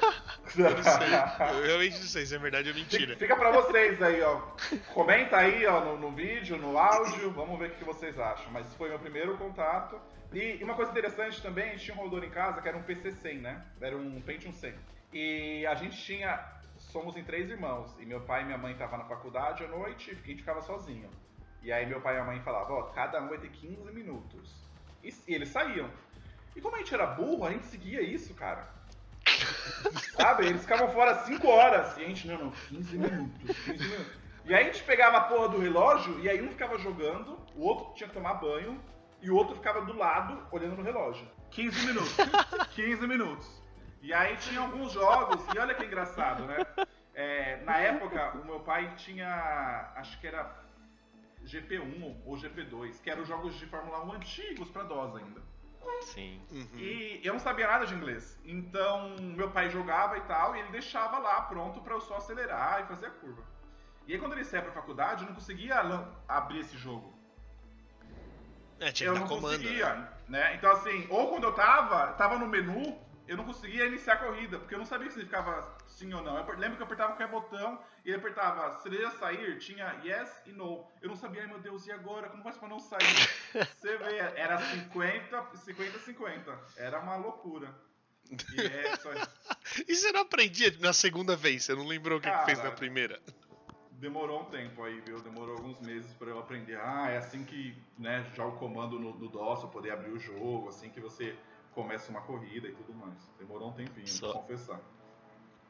[0.57, 1.57] eu não sei.
[1.57, 3.15] Eu realmente não sei se é verdade ou mentira.
[3.15, 4.41] Fica, pra vocês aí, ó.
[4.93, 7.31] Comenta aí, ó, no, no vídeo, no áudio.
[7.31, 8.51] Vamos ver o que vocês acham.
[8.51, 9.97] Mas foi meu primeiro contato.
[10.33, 12.83] E, uma coisa interessante também, a gente tinha um rolador em casa que era um
[12.83, 13.65] PC100, né?
[13.79, 14.73] Era um Pentium 100.
[15.13, 16.57] E a gente tinha...
[16.77, 17.95] Somos em três irmãos.
[17.97, 20.61] E meu pai e minha mãe estavam na faculdade à noite e a gente ficava
[20.61, 21.09] sozinho.
[21.63, 24.53] E aí meu pai e a mãe falavam, ó, cada um vai ter 15 minutos.
[25.03, 25.89] E, e eles saíam.
[26.57, 28.67] E como a gente era burro, a gente seguia isso, cara.
[30.17, 30.47] Sabe?
[30.47, 31.95] Eles ficavam fora 5 horas.
[31.97, 34.17] E a gente, não, não, 15 minutos, 15 minutos.
[34.43, 37.61] E aí a gente pegava a porra do relógio e aí um ficava jogando, o
[37.61, 38.81] outro tinha que tomar banho
[39.21, 41.27] e o outro ficava do lado olhando no relógio.
[41.51, 42.17] 15 minutos.
[42.73, 43.61] 15 minutos.
[44.01, 46.57] E aí tinha alguns jogos, e olha que engraçado, né?
[47.13, 50.63] É, na época, o meu pai tinha, acho que era
[51.45, 55.41] GP1 ou GP2, que eram os jogos de Fórmula 1 antigos para DOS ainda.
[56.01, 56.41] Sim.
[56.51, 56.67] Uhum.
[56.75, 58.39] E eu não sabia nada de inglês.
[58.45, 62.81] Então, meu pai jogava e tal, e ele deixava lá pronto para eu só acelerar
[62.81, 63.43] e fazer a curva.
[64.07, 65.75] E aí, quando ele saiu pra faculdade, eu não conseguia
[66.27, 67.17] abrir esse jogo.
[68.79, 69.57] É, tinha eu que não dar comando.
[69.57, 70.09] conseguia, né?
[70.27, 70.55] né?
[70.55, 72.97] Então assim, ou quando eu tava, tava no menu,
[73.27, 76.37] eu não conseguia iniciar a corrida, porque eu não sabia se ficava sim ou não.
[76.37, 79.99] Eu lembro que eu apertava qualquer botão e ele apertava, se ele ia sair, tinha
[80.03, 80.85] yes e no.
[81.01, 82.29] Eu não sabia, ai meu Deus, e agora?
[82.29, 83.01] Como faz pra não sair?
[83.75, 86.59] Você vê, era 50, 50, 50.
[86.77, 87.73] Era uma loucura.
[88.29, 89.09] E é só...
[89.87, 91.65] E você não aprendia na segunda vez?
[91.65, 93.21] Você não lembrou o que, que fez na primeira?
[93.91, 95.19] Demorou um tempo aí, viu?
[95.21, 96.77] Demorou alguns meses pra eu aprender.
[96.77, 100.19] Ah, é assim que, né, joga o comando no, no DOS pra poder abrir o
[100.19, 101.35] jogo, assim que você
[101.77, 103.19] começa uma corrida e tudo mais.
[103.37, 104.81] Demorou um tempinho, Só- vou confessar.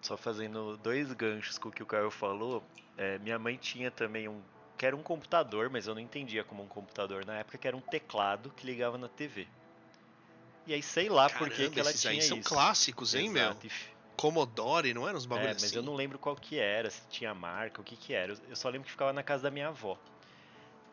[0.01, 2.63] Só fazendo dois ganchos com o que o Caio falou,
[2.97, 4.41] é, minha mãe tinha também um.
[4.77, 7.75] que era um computador, mas eu não entendia como um computador na época, que era
[7.75, 9.45] um teclado que ligava na TV.
[10.65, 12.47] E aí sei lá por que, que ela esses tinha aí são isso.
[12.49, 13.49] clássicos, hein, meu?
[13.49, 15.75] Exato, f- Commodore, não eram uns É, bagulhos mas assim?
[15.75, 18.33] eu não lembro qual que era, se tinha marca, o que que era.
[18.47, 19.97] Eu só lembro que ficava na casa da minha avó.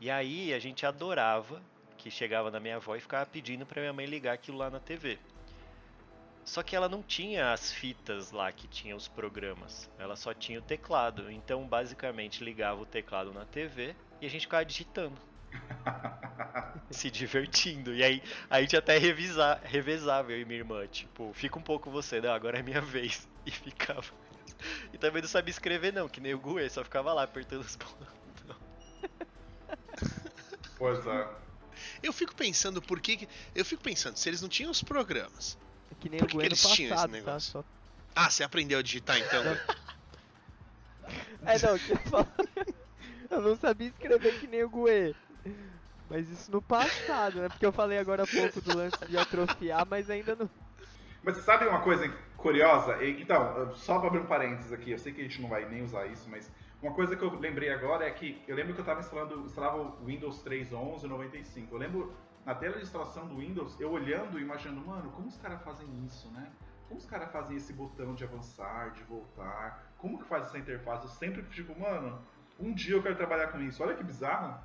[0.00, 1.62] E aí a gente adorava
[2.04, 4.78] que chegava na minha avó e ficava pedindo pra minha mãe ligar aquilo lá na
[4.78, 5.18] TV.
[6.44, 9.90] Só que ela não tinha as fitas lá que tinha os programas.
[9.98, 11.30] Ela só tinha o teclado.
[11.30, 15.16] Então, basicamente, ligava o teclado na TV e a gente ficava digitando.
[16.92, 17.94] se divertindo.
[17.94, 20.86] E aí a gente até revisa, revezava, eu e minha irmã.
[20.86, 23.26] Tipo, fica um pouco você, não, agora é minha vez.
[23.46, 24.10] E ficava.
[24.90, 27.76] E também não sabia escrever, não, que nem o Gue, só ficava lá apertando os
[27.76, 28.08] botões.
[30.78, 31.43] Pois é.
[32.04, 33.26] Eu fico pensando por que.
[33.54, 35.56] Eu fico pensando, se eles não tinham os programas.
[35.90, 37.16] É que nem Por o que que eles tinham esse passado, tá?
[37.16, 37.52] negócio?
[37.52, 37.64] Só...
[38.14, 39.42] Ah, você aprendeu a digitar então?
[41.46, 42.26] É, não, que eu falo...
[43.30, 45.14] Eu não sabia escrever que nem o Gue.
[46.08, 47.48] Mas isso no passado, né?
[47.50, 50.48] Porque eu falei agora há pouco do lance de atrofiar, mas ainda não.
[51.22, 53.04] Mas você sabe uma coisa curiosa?
[53.04, 55.82] Então, só pra abrir um parênteses aqui, eu sei que a gente não vai nem
[55.82, 56.50] usar isso, mas
[56.84, 59.78] uma coisa que eu lembrei agora é que eu lembro que eu tava instalando, instalava
[59.78, 61.74] o Windows 3.11 95.
[61.74, 65.36] Eu lembro na tela de instalação do Windows, eu olhando e imaginando, mano, como os
[65.38, 66.52] caras fazem isso, né?
[66.86, 69.94] Como os caras fazem esse botão de avançar, de voltar?
[69.96, 71.04] Como que faz essa interface?
[71.04, 72.20] Eu sempre fico, mano,
[72.60, 73.82] um dia eu quero trabalhar com isso.
[73.82, 74.62] Olha que bizarro.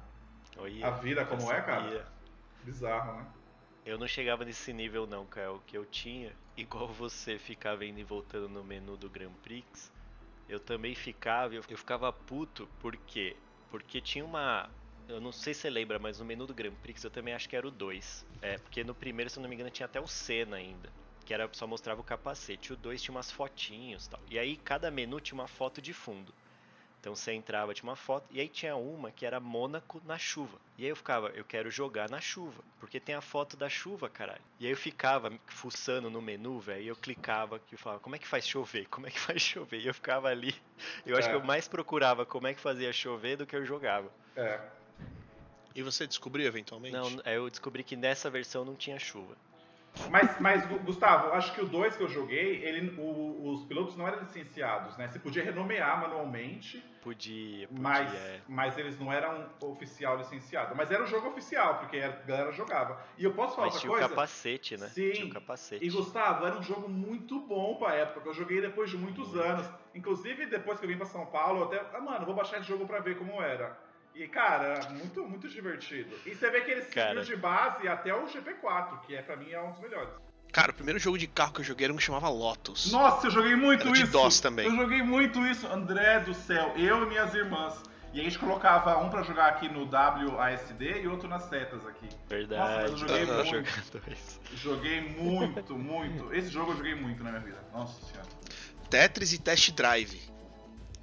[0.84, 2.06] A vida como é, cara?
[2.66, 3.28] Bizarro, né?
[3.86, 5.56] Eu não chegava nesse nível não, Caio.
[5.56, 9.90] O que eu tinha, igual você ficava indo e voltando no menu do Grand Prix,
[10.50, 13.38] eu também ficava, eu, eu ficava puto, por quê?
[13.70, 14.68] Porque tinha uma.
[15.08, 17.48] Eu não sei se você lembra, mas no menu do Grand Prix eu também acho
[17.48, 18.26] que era o 2.
[18.42, 20.90] É, porque no primeiro, se eu não me engano, tinha até o Senna ainda.
[21.26, 22.74] Que era, só mostrava o capacete.
[22.74, 24.20] O 2 tinha umas fotinhos e tal.
[24.30, 26.34] E aí cada menu tinha uma foto de fundo.
[27.00, 30.58] Então você entrava, tinha uma foto, e aí tinha uma que era Mônaco na chuva.
[30.78, 34.10] E aí eu ficava, eu quero jogar na chuva, porque tem a foto da chuva,
[34.10, 34.42] caralho.
[34.60, 38.18] E aí eu ficava fuçando no menu, velho, e eu clicava e eu falava, como
[38.18, 38.86] é que faz chover?
[38.88, 39.80] Como é que faz chover?
[39.80, 40.54] E eu ficava ali.
[41.06, 41.32] Eu acho É.
[41.32, 44.12] que eu mais procurava como é que fazia chover do que eu jogava.
[44.36, 44.60] É.
[45.74, 46.94] E você descobriu eventualmente?
[46.94, 49.38] Não, aí eu descobri que nessa versão não tinha chuva.
[50.10, 53.96] Mas, mas, Gu- Gustavo, acho que o 2 que eu joguei, ele, o- os pilotos
[53.98, 55.08] não eram licenciados, né?
[55.08, 57.84] Você podia renomear manualmente, Podia, podia.
[57.84, 58.42] mas, é.
[58.48, 60.74] mas eles não eram oficial licenciado.
[60.76, 63.00] Mas era um jogo oficial, porque a galera jogava.
[63.18, 64.10] E eu posso falar Mas outra tinha o coisa?
[64.10, 64.88] capacete, né?
[64.88, 65.12] Sim.
[65.12, 65.86] Tinha o capacete.
[65.86, 68.22] E Gustavo, era um jogo muito bom pra época.
[68.22, 69.42] que Eu joguei depois de muitos Muito.
[69.42, 69.70] anos.
[69.94, 71.84] Inclusive, depois que eu vim pra São Paulo, eu até.
[71.96, 73.78] Ah, mano, vou baixar esse jogo pra ver como era.
[74.20, 76.14] E, cara, muito, muito divertido.
[76.26, 79.50] E você vê que ele seguiu de base até o GP4, que é pra mim
[79.50, 80.10] é um dos melhores.
[80.52, 82.92] Cara, o primeiro jogo de carro que eu joguei era um que chamava Lotus.
[82.92, 84.12] Nossa, eu joguei muito Era de isso.
[84.12, 84.66] DOS também.
[84.66, 86.74] Eu joguei muito isso, André do céu.
[86.76, 87.82] Eu e minhas irmãs.
[88.12, 92.10] E a gente colocava um pra jogar aqui no WASD e outro nas setas aqui.
[92.28, 92.62] Verdade.
[92.62, 94.02] Nossa, eu joguei muito.
[94.02, 94.42] dois.
[94.56, 96.34] Joguei muito, muito.
[96.34, 97.64] Esse jogo eu joguei muito na minha vida.
[97.72, 98.28] Nossa senhora.
[98.90, 100.20] Tetris e Test Drive.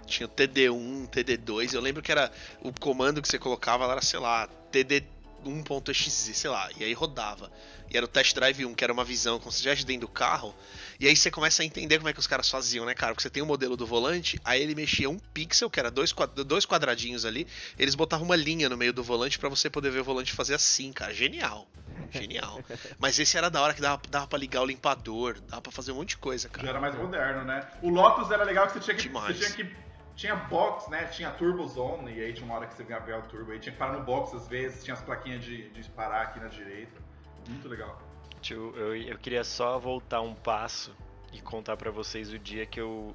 [0.07, 1.75] Tinha o TD1, TD2.
[1.75, 6.51] Eu lembro que era o comando que você colocava lá era, sei lá, TD1.exe, sei
[6.51, 7.51] lá, e aí rodava.
[7.91, 10.13] E era o Test Drive 1, que era uma visão como se estivesse dentro do
[10.13, 10.55] carro.
[10.99, 13.13] E aí você começa a entender como é que os caras faziam, né, cara?
[13.13, 16.13] Porque você tem o modelo do volante, aí ele mexia um pixel, que era dois,
[16.45, 17.47] dois quadradinhos ali,
[17.79, 20.55] eles botavam uma linha no meio do volante pra você poder ver o volante fazer
[20.55, 21.15] assim, cara.
[21.15, 21.69] Genial.
[22.11, 22.61] Genial.
[22.99, 25.93] Mas esse era da hora que dava, dava pra ligar o limpador, dava pra fazer
[25.93, 26.69] um monte de coisa, Já cara.
[26.69, 27.69] era mais moderno, né?
[27.83, 29.03] O Lotus era legal que você tinha que.
[29.05, 29.37] Demais.
[29.37, 29.86] Você tinha que.
[30.17, 31.05] Tinha box, né?
[31.05, 33.59] Tinha Turbo Zone, e aí tinha uma hora que você vinha ver o turbo, aí
[33.59, 36.49] tinha que parar no box às vezes, tinha as plaquinhas de, de parar aqui na
[36.49, 37.01] direita.
[37.47, 38.01] Muito legal.
[38.41, 40.97] Tio, eu, eu queria só voltar um passo
[41.33, 43.15] e contar pra vocês o dia que eu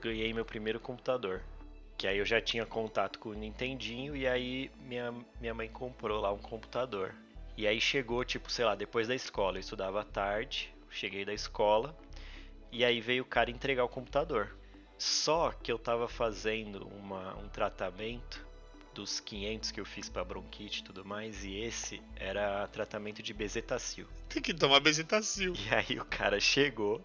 [0.00, 1.40] ganhei meu primeiro computador.
[1.96, 6.20] Que aí eu já tinha contato com o Nintendinho e aí minha, minha mãe comprou
[6.20, 7.14] lá um computador.
[7.56, 9.56] E aí chegou, tipo, sei lá, depois da escola.
[9.56, 11.96] Eu estudava tarde, cheguei da escola
[12.70, 14.54] e aí veio o cara entregar o computador.
[15.02, 18.46] Só que eu tava fazendo uma, um tratamento
[18.94, 23.34] dos 500 que eu fiz para bronquite e tudo mais, e esse era tratamento de
[23.34, 24.06] bezetacil.
[24.28, 25.54] Tem que tomar bezetacil.
[25.56, 27.04] E aí o cara chegou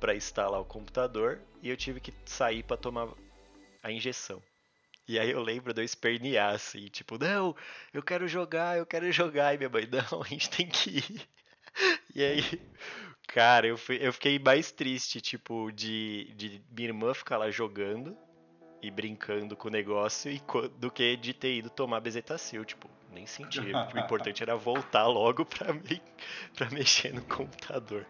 [0.00, 3.10] para instalar o computador e eu tive que sair para tomar
[3.80, 4.42] a injeção.
[5.06, 7.54] E aí eu lembro de eu espernear assim, tipo, não,
[7.94, 9.54] eu quero jogar, eu quero jogar.
[9.54, 11.28] E minha mãe, não, a gente tem que ir.
[12.14, 12.40] E aí,
[13.26, 18.16] cara, eu, fui, eu fiquei mais triste, tipo, de, de minha irmã ficar lá jogando
[18.82, 20.40] e brincando com o negócio e
[20.78, 23.60] do que de ter ido tomar bezetacil, tipo, nem senti.
[23.60, 26.02] o importante era voltar logo pra, me,
[26.56, 28.06] pra mexer no computador.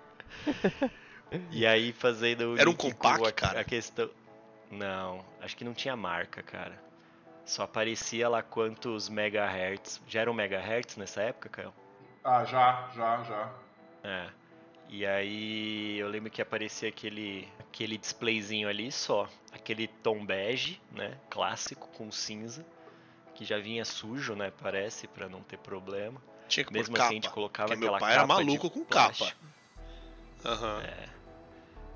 [1.51, 2.59] E aí fazendo.
[2.59, 3.61] Era um compact, a, cara?
[3.61, 4.09] A questão.
[4.71, 6.81] Não, acho que não tinha marca, cara.
[7.45, 10.03] Só aparecia lá quantos megahertz.
[10.07, 11.73] Já era um megahertz nessa época, Caio?
[12.25, 13.53] Ah, já, já, já.
[14.03, 14.29] É.
[14.89, 21.19] E aí eu lembro que aparecia aquele aquele displayzinho ali só, aquele tom bege, né,
[21.29, 22.65] clássico com cinza,
[23.35, 26.23] que já vinha sujo, né, parece, para não ter problema.
[26.49, 28.73] Tinha que Mesmo assim capa, a gente colocava aquela meu pai era capa maluco de
[28.73, 29.41] com plástico.
[30.43, 30.55] capa.
[30.55, 30.83] Aham.
[30.83, 31.09] É.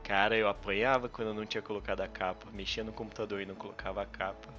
[0.03, 3.55] Cara, eu apanhava quando eu não tinha colocado a capa, mexia no computador e não
[3.55, 4.53] colocava a capa.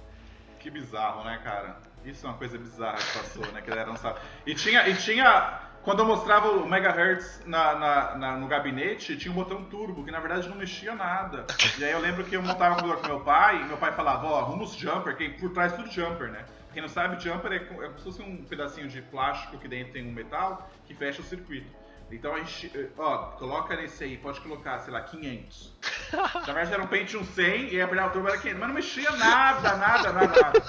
[0.58, 1.76] Que bizarro, né, cara?
[2.04, 3.60] Isso é uma coisa bizarra que passou, né?
[3.60, 4.20] Que ele era não sabe.
[4.46, 5.60] E tinha, e tinha.
[5.84, 10.12] Quando eu mostrava o megahertz na, na, na- no gabinete, tinha um botão turbo, que
[10.12, 11.44] na verdade não mexia nada.
[11.76, 14.38] E aí eu lembro que eu montava com meu pai, e meu pai falava, ó,
[14.40, 16.44] arruma os jumper, que por trás tudo jumper, né?
[16.72, 19.92] Quem não sabe, jumper é, é como se fosse um pedacinho de plástico que dentro
[19.92, 21.66] tem um metal que fecha o circuito.
[22.12, 25.72] Então a gente, ó, coloca nesse aí, pode colocar, sei lá, 500.
[26.46, 29.10] Na verdade era um Pentium 100 e a o turbo era 500, mas não mexia
[29.12, 30.62] nada, nada, nada, nada.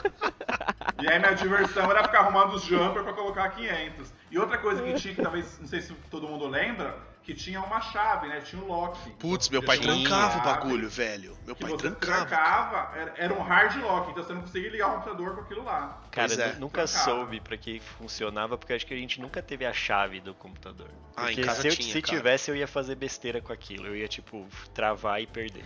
[1.01, 4.13] E aí minha diversão era ficar arrumando os jumper pra colocar 500.
[4.33, 7.61] E outra coisa que tinha, que talvez, não sei se todo mundo lembra, que tinha
[7.61, 8.41] uma chave, né?
[8.41, 9.11] Tinha um lock.
[9.11, 11.37] Putz, meu pai trancava o bagulho, velho.
[11.45, 12.25] Meu pai trancava.
[12.25, 15.63] trancava, era, era um hard lock, então você não conseguia ligar o computador com aquilo
[15.63, 16.01] lá.
[16.09, 16.53] Cara, é.
[16.55, 17.05] nunca Trancava.
[17.05, 20.89] soube pra que funcionava, porque acho que a gente nunca teve a chave do computador.
[21.15, 22.17] Ah, em Porque casa se, eu, tinha, se cara.
[22.17, 23.85] tivesse, eu ia fazer besteira com aquilo.
[23.85, 25.63] Eu ia, tipo, travar e perder.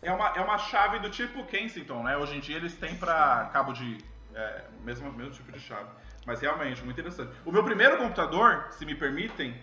[0.00, 2.16] É uma, é uma chave do tipo Kensington, né?
[2.16, 3.98] Hoje em dia eles têm pra cabo de.
[4.34, 5.88] É, mesmo, mesmo tipo de chave.
[6.26, 7.32] Mas realmente, muito interessante.
[7.44, 9.54] O meu primeiro computador, se me permitem,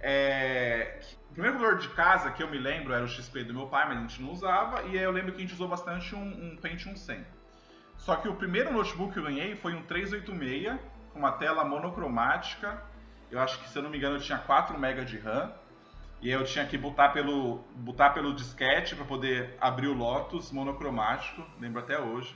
[0.00, 1.00] é.
[1.30, 3.88] O primeiro computador de casa que eu me lembro era o XP do meu pai,
[3.88, 4.82] mas a gente não usava.
[4.84, 7.24] E eu lembro que a gente usou bastante um, um Pentium 100.
[7.96, 10.78] Só que o primeiro notebook que eu ganhei foi um 386,
[11.12, 12.82] com uma tela monocromática.
[13.30, 15.52] Eu acho que, se eu não me engano, eu tinha 4 MB de RAM.
[16.20, 21.44] E eu tinha que botar pelo, botar pelo disquete para poder abrir o Lotus monocromático,
[21.60, 22.34] lembro até hoje.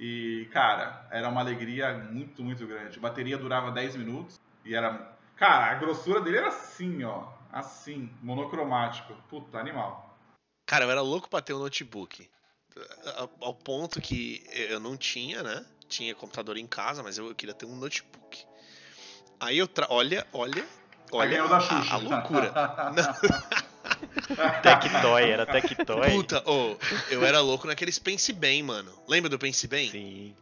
[0.00, 2.96] E, cara, era uma alegria muito, muito grande.
[2.96, 5.14] A bateria durava 10 minutos e era.
[5.36, 7.28] Cara, a grossura dele era assim, ó.
[7.52, 9.12] Assim, monocromático.
[9.28, 10.18] Puta, animal.
[10.66, 12.30] Cara, eu era louco pra ter um notebook.
[13.40, 15.66] Ao- ponto que eu não tinha, né?
[15.86, 18.46] Tinha computador em casa, mas eu queria ter um notebook.
[19.38, 19.86] Aí eu tra...
[19.90, 20.64] Olha, olha,
[21.12, 21.94] olha a, Xuxa.
[21.94, 22.52] a loucura.
[24.62, 26.10] Tectoy, era Tectoy.
[26.12, 26.76] Puta, ô,
[27.08, 28.92] eu era louco naqueles Pense Bem, mano.
[29.08, 29.90] Lembra do Pense Bem?
[29.90, 30.36] Sim.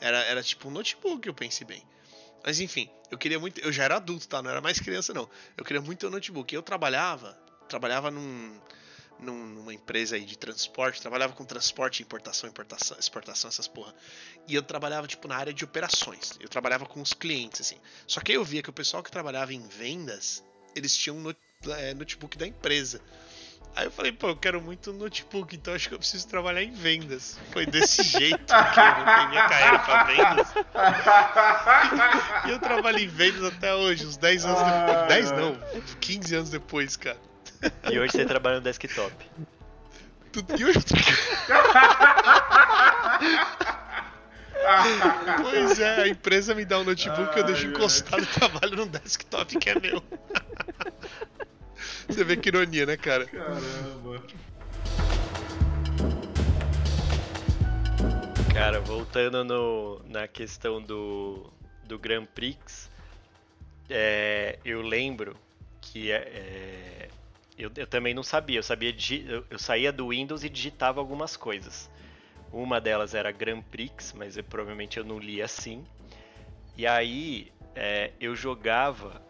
[0.00, 1.82] Era, era tipo um notebook, eu Pense Bem.
[2.44, 3.60] Mas enfim, eu queria muito.
[3.60, 4.42] Eu já era adulto, tá?
[4.42, 5.28] Não era mais criança, não.
[5.56, 6.54] Eu queria muito ter um notebook.
[6.54, 8.60] Eu trabalhava, trabalhava num,
[9.18, 13.94] num- numa empresa aí de transporte, trabalhava com transporte, importação, importação, exportação, essas porra.
[14.46, 16.32] E eu trabalhava, tipo, na área de operações.
[16.38, 17.76] Eu trabalhava com os clientes, assim.
[18.06, 20.44] Só que aí eu via que o pessoal que trabalhava em vendas,
[20.76, 21.20] eles tinham um
[21.72, 23.00] é, notebook da empresa.
[23.76, 26.62] Aí eu falei, pô, eu quero muito um notebook, então acho que eu preciso trabalhar
[26.62, 27.36] em vendas.
[27.52, 30.54] Foi desse jeito que eu voltei minha carreira pra vendas.
[32.46, 35.08] E eu trabalho em vendas até hoje, uns 10 anos Ah, depois.
[35.08, 35.36] 10 é.
[35.36, 35.58] não,
[36.00, 37.16] 15 anos depois, cara.
[37.90, 39.12] E hoje você trabalha no desktop.
[40.32, 40.78] Tudo- E hoje.
[45.42, 49.56] Pois é, a empresa me dá um notebook, eu deixo encostado e trabalho num desktop
[49.58, 50.02] que é meu.
[52.08, 53.26] Você vê que ironia, né, cara?
[53.26, 54.22] Caramba.
[58.48, 61.50] Cara, voltando no, na questão do,
[61.82, 62.88] do Grand Prix,
[63.90, 65.36] é, eu lembro
[65.80, 67.08] que é, é,
[67.58, 68.58] eu, eu também não sabia.
[68.58, 71.90] Eu sabia digi- eu, eu saía do Windows e digitava algumas coisas.
[72.52, 75.84] Uma delas era Grand Prix, mas eu, provavelmente eu não li assim.
[76.76, 79.20] E aí é, eu jogava.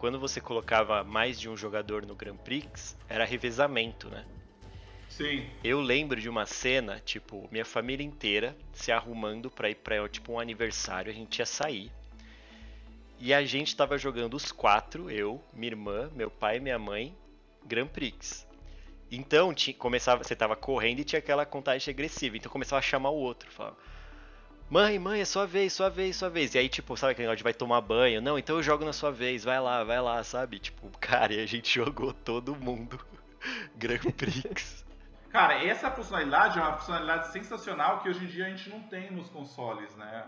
[0.00, 4.24] Quando você colocava mais de um jogador no Grand Prix, era revezamento, né?
[5.10, 5.46] Sim.
[5.62, 10.32] Eu lembro de uma cena, tipo, minha família inteira se arrumando pra ir pra, tipo,
[10.32, 11.92] um aniversário, a gente ia sair.
[13.18, 17.14] E a gente tava jogando os quatro, eu, minha irmã, meu pai e minha mãe,
[17.66, 18.46] Grand Prix.
[19.10, 23.16] Então, começava, você tava correndo e tinha aquela contagem regressiva, então começava a chamar o
[23.16, 23.76] outro, falava,
[24.70, 26.54] Mãe, mãe, é sua vez, sua vez, sua vez.
[26.54, 28.22] E aí, tipo, sabe aquele negócio de vai tomar banho?
[28.22, 30.60] Não, então eu jogo na sua vez, vai lá, vai lá, sabe?
[30.60, 32.98] Tipo, cara, e a gente jogou todo mundo.
[33.74, 34.84] Grand Prix.
[35.30, 39.10] Cara, essa funcionalidade é uma funcionalidade sensacional que hoje em dia a gente não tem
[39.10, 40.24] nos consoles, né?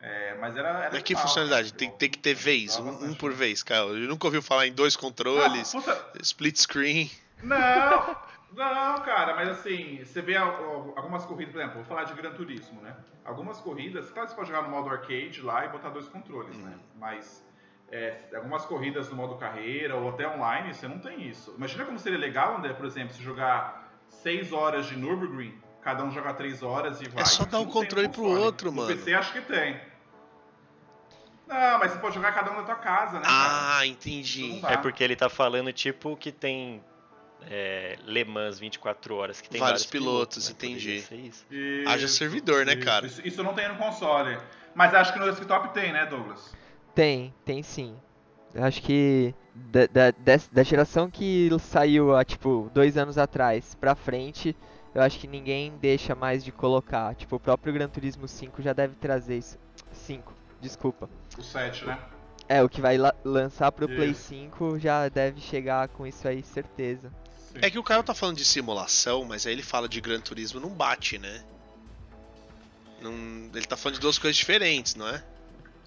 [0.00, 0.68] É, mas era.
[0.68, 1.72] era Mas que legal, funcionalidade?
[1.74, 3.82] Tem, tem que ter vez, um, um por vez, cara.
[3.86, 7.10] Eu nunca ouviu falar em dois controles, Ah, puta- split screen.
[7.42, 8.16] Não,
[8.52, 12.14] não, cara, mas assim, você vê al- al- algumas corridas, por exemplo, vou falar de
[12.14, 12.96] Gran Turismo, né?
[13.24, 16.56] Algumas corridas, claro que você pode jogar no modo arcade lá e botar dois controles,
[16.58, 16.78] né?
[16.96, 17.46] Mas
[17.90, 21.54] é, algumas corridas no modo carreira ou até online, você não tem isso.
[21.56, 26.10] Imagina como seria legal, André, por exemplo, se jogar 6 horas de Nürburgring, cada um
[26.10, 27.24] joga 3 horas e vai.
[27.26, 28.88] só Isso dar o não tem controle pro outro, no mano.
[28.96, 29.78] PC acho que tem.
[31.46, 33.24] Não, mas você pode jogar cada um na tua casa, né?
[33.26, 33.78] cara?
[33.78, 34.60] Ah, Isso entendi.
[34.66, 36.82] É porque ele tá falando, tipo, que tem
[37.50, 40.54] é, Le Mans 24 horas, que tem Vários vários, pilotos, né?
[40.54, 41.00] Poderia entendi.
[41.02, 41.46] ser isso.
[41.86, 43.06] Haja Isso, servidor, né, isso, cara?
[43.06, 44.38] Isso, isso não tem no console.
[44.74, 46.52] Mas acho que no desktop tem, né, Douglas?
[46.94, 47.96] Tem, tem sim.
[48.54, 53.94] Eu acho que da, da, da geração que saiu há, tipo, dois anos atrás pra
[53.94, 54.56] frente,
[54.94, 57.14] eu acho que ninguém deixa mais de colocar.
[57.14, 59.58] Tipo, o próprio Gran Turismo 5 já deve trazer isso.
[59.92, 61.08] 5, desculpa.
[61.38, 61.98] O 7, né?
[62.48, 64.22] É, o que vai la- lançar pro Play Isso.
[64.28, 67.12] 5 já deve chegar com isso aí, certeza.
[67.58, 67.66] Sim.
[67.66, 70.60] É que o Caio tá falando de simulação, mas aí ele fala de Gran Turismo,
[70.60, 71.42] não bate, né?
[73.00, 73.12] Não,
[73.54, 75.22] ele tá falando de duas coisas diferentes, não é?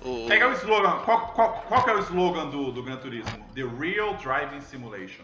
[0.01, 0.99] O, Pega o slogan.
[1.03, 3.45] Qual, qual, qual que é o slogan do, do Gran Turismo?
[3.53, 5.23] The Real Driving Simulation.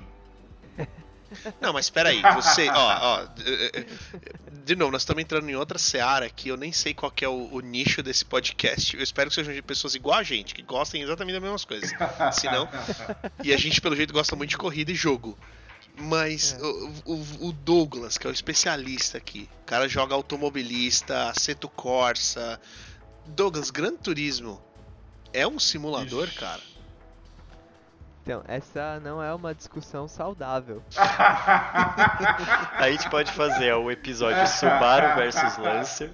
[1.59, 3.27] Não, mas peraí, você, ó, ó,
[4.63, 7.27] de novo, nós estamos entrando em outra seara que eu nem sei qual que é
[7.27, 8.95] o, o nicho desse podcast.
[8.95, 11.91] Eu espero que sejam de pessoas igual a gente, que gostem exatamente das mesmas coisas.
[12.31, 12.69] Se não,
[13.43, 15.37] e a gente, pelo jeito, gosta muito de corrida e jogo.
[15.99, 16.63] Mas É.
[16.63, 22.59] o, o- o Douglas, que é o especialista aqui, o cara joga automobilista, Aceto Corsa.
[23.25, 24.61] Douglas, Gran Turismo
[25.33, 26.37] é um simulador, Ixi.
[26.39, 26.61] cara?
[28.23, 30.83] Então, essa não é uma discussão saudável.
[32.73, 36.13] Aí a gente pode fazer ó, o episódio Subaru versus Lancer,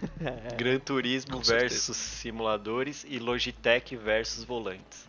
[0.56, 5.06] Gran Turismo versus simuladores e Logitech versus volantes.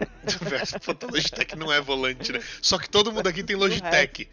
[0.84, 2.40] Puta, Logitech não é volante, né?
[2.62, 4.28] Só que todo mundo aqui tem Logitech.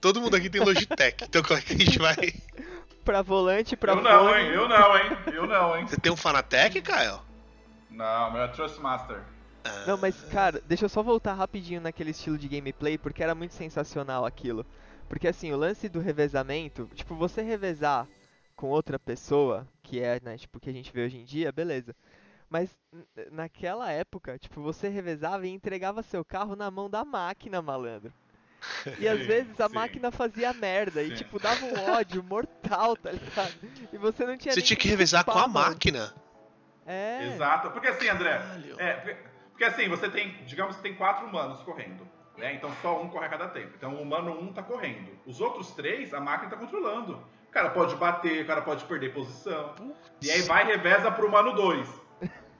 [0.00, 1.24] Todo mundo aqui tem Logitech.
[1.24, 2.16] Então como é que a gente vai.
[3.04, 4.48] Pra volante, pra eu não, fone, hein?
[4.48, 5.18] Eu não, hein?
[5.32, 5.86] Eu não, hein?
[5.86, 7.20] Você tem um Fanatec, Caio?
[7.90, 9.20] Não, meu é Trustmaster.
[9.64, 13.34] Ah, Não, mas cara, deixa eu só voltar rapidinho naquele estilo de gameplay, porque era
[13.34, 14.66] muito sensacional aquilo.
[15.08, 18.06] Porque assim, o lance do revezamento, tipo, você revezar
[18.56, 21.52] com outra pessoa, que é, né, tipo, o que a gente vê hoje em dia,
[21.52, 21.94] beleza.
[22.48, 22.76] Mas
[23.30, 28.12] naquela época, tipo, você revezava e entregava seu carro na mão da máquina, malandro.
[28.98, 29.74] E às vezes a sim.
[29.74, 31.16] máquina fazia merda e Sim.
[31.16, 33.54] tipo dava um ódio mortal, tá ligado?
[33.92, 36.14] E você não tinha Você nem tinha que revezar com a máquina.
[36.86, 37.28] É.
[37.28, 37.70] Exato.
[37.70, 38.40] Porque assim, André.
[38.78, 39.16] É, porque,
[39.50, 42.06] porque assim, você tem, digamos que tem quatro humanos correndo.
[42.36, 42.54] Né?
[42.54, 43.72] Então só um corre a cada tempo.
[43.76, 45.10] Então o humano um tá correndo.
[45.26, 47.22] Os outros três, a máquina tá controlando.
[47.48, 49.74] O cara pode bater, o cara pode perder posição.
[50.20, 52.03] E aí vai e reveza pro humano 2.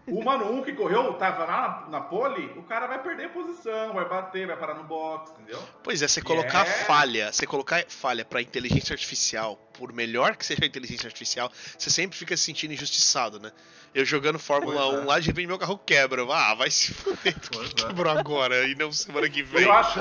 [0.07, 3.31] O humano 1 um que correu, tava lá na, na pole, o cara vai perder
[3.31, 5.63] posição, vai bater, vai parar no box, entendeu?
[5.83, 6.71] Pois é, você colocar É.
[6.85, 11.91] falha, você colocar falha pra inteligência artificial, por melhor que seja a inteligência artificial, você
[11.91, 13.51] sempre fica se sentindo injustiçado, né?
[13.95, 15.01] Eu jogando Fórmula Pois é.
[15.03, 16.23] 1 lá, de repente meu carro quebra.
[16.33, 17.87] Ah, vai se fuder, que é.
[17.87, 19.63] quebrou agora e não semana que E vem?
[19.65, 20.01] eu acho,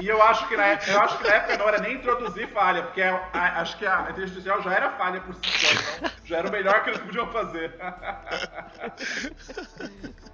[0.00, 2.48] e eu acho que na época, eu acho que na época não era nem introduzir
[2.52, 5.72] falha, porque a- a- acho que a inteligência artificial já era falha por si só,
[5.72, 7.74] então já era o melhor que eles podiam fazer.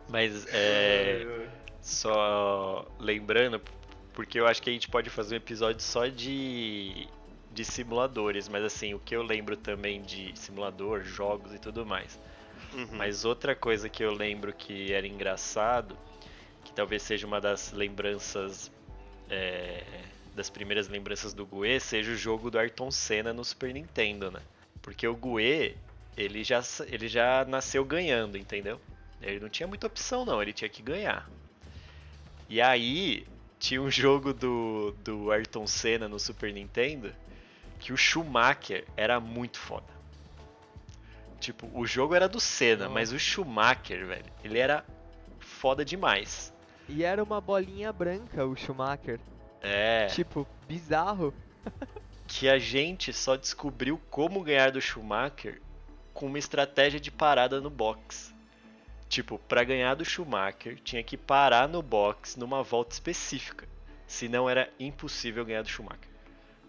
[0.08, 1.26] Mas é.
[1.80, 3.60] Só lembrando,
[4.12, 7.08] porque eu acho que a gente pode fazer um episódio só de,
[7.58, 12.16] de simuladores, mas assim, o que eu lembro também de simulador, jogos e tudo mais.
[12.72, 12.86] Uhum.
[12.92, 15.98] Mas outra coisa que eu lembro que era engraçado,
[16.64, 18.70] que talvez seja uma das lembranças,
[19.28, 19.82] é,
[20.36, 24.40] das primeiras lembranças do Gue, seja o jogo do Ayrton Senna no Super Nintendo, né?
[24.80, 25.76] Porque o Gue,
[26.16, 28.80] ele já, ele já nasceu ganhando, entendeu?
[29.20, 31.28] Ele não tinha muita opção não, ele tinha que ganhar.
[32.48, 33.26] E aí,
[33.58, 37.12] tinha um jogo do, do Ayrton Senna no Super Nintendo,
[37.78, 39.86] que o Schumacher era muito foda.
[41.40, 44.84] Tipo, o jogo era do Senna, mas o Schumacher, velho, ele era
[45.38, 46.52] foda demais.
[46.88, 49.20] E era uma bolinha branca o Schumacher.
[49.60, 51.32] É, Tipo, bizarro.
[52.26, 55.60] que a gente só descobriu como ganhar do Schumacher
[56.12, 58.34] com uma estratégia de parada no box.
[59.08, 63.66] Tipo, pra ganhar do Schumacher, tinha que parar no box numa volta específica.
[64.06, 66.07] Senão era impossível ganhar do Schumacher.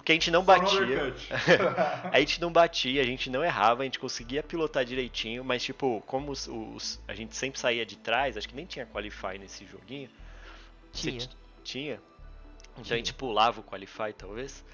[0.09, 1.13] Porque a gente não batia.
[2.11, 6.01] A gente não batia, a gente não errava, a gente conseguia pilotar direitinho, mas tipo,
[6.07, 9.67] como os, os- a gente sempre saía de trás, acho que nem tinha qualify nesse
[9.67, 10.09] joguinho.
[10.91, 11.19] Tinha,
[11.63, 11.93] Tinha?
[12.71, 12.95] Então Tinha.
[12.95, 14.65] a gente pulava o qualify, talvez.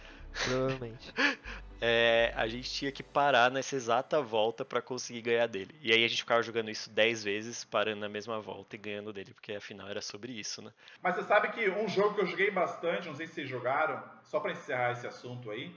[0.46, 1.14] provavelmente.
[1.82, 5.76] É, a gente tinha que parar nessa exata volta pra conseguir ganhar dele.
[5.82, 9.12] E aí a gente ficava jogando isso 10 vezes, parando na mesma volta e ganhando
[9.12, 10.72] dele, porque afinal era sobre isso, né?
[11.02, 14.02] Mas você sabe que um jogo que eu joguei bastante, não sei se vocês jogaram,
[14.24, 15.76] só pra encerrar esse assunto aí,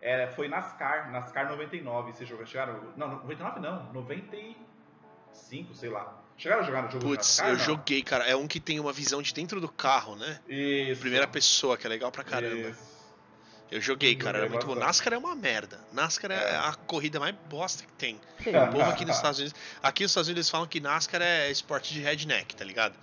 [0.00, 2.12] é, foi NASCAR, NASCAR 99.
[2.12, 2.46] Vocês jogaram?
[2.46, 2.92] Chegaram?
[2.96, 6.22] Não, 99 não, 95, sei lá.
[6.38, 7.48] Chegaram a jogar no jogo de Putz, NASCAR?
[7.48, 7.64] eu não?
[7.64, 8.24] joguei, cara.
[8.24, 10.40] É um que tem uma visão de dentro do carro, né?
[10.48, 11.00] Isso.
[11.02, 12.70] Primeira pessoa, que é legal pra caramba.
[12.70, 12.99] Isso.
[13.70, 14.74] Eu joguei, cara, era muito bom.
[14.74, 15.78] NASCAR é uma merda.
[15.92, 16.56] NASCAR é É.
[16.56, 18.20] a corrida mais bosta que tem.
[18.40, 19.58] O povo aqui nos Estados Unidos.
[19.82, 22.94] Aqui nos Estados Unidos eles falam que NASCAR é esporte de redneck, tá ligado?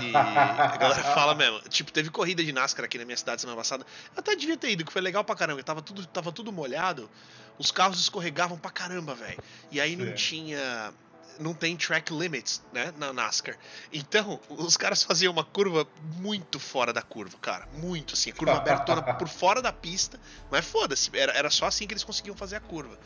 [0.00, 1.58] E a galera fala mesmo.
[1.68, 3.84] Tipo, teve corrida de NASCAR aqui na minha cidade semana passada.
[4.14, 5.62] Eu até devia ter ido, que foi legal pra caramba.
[5.62, 7.10] Tava tudo, tava tudo molhado.
[7.58, 9.38] Os carros escorregavam pra caramba, velho.
[9.72, 10.14] E aí não Sim.
[10.14, 10.92] tinha.
[11.38, 12.92] Não tem track limits, né?
[12.98, 13.56] Na NASCAR.
[13.92, 15.86] Então, os caras faziam uma curva
[16.18, 17.68] muito fora da curva, cara.
[17.74, 18.30] Muito assim.
[18.30, 20.18] A curva abertona por fora da pista.
[20.50, 21.10] Mas foda-se.
[21.12, 22.98] Era, era só assim que eles conseguiam fazer a curva.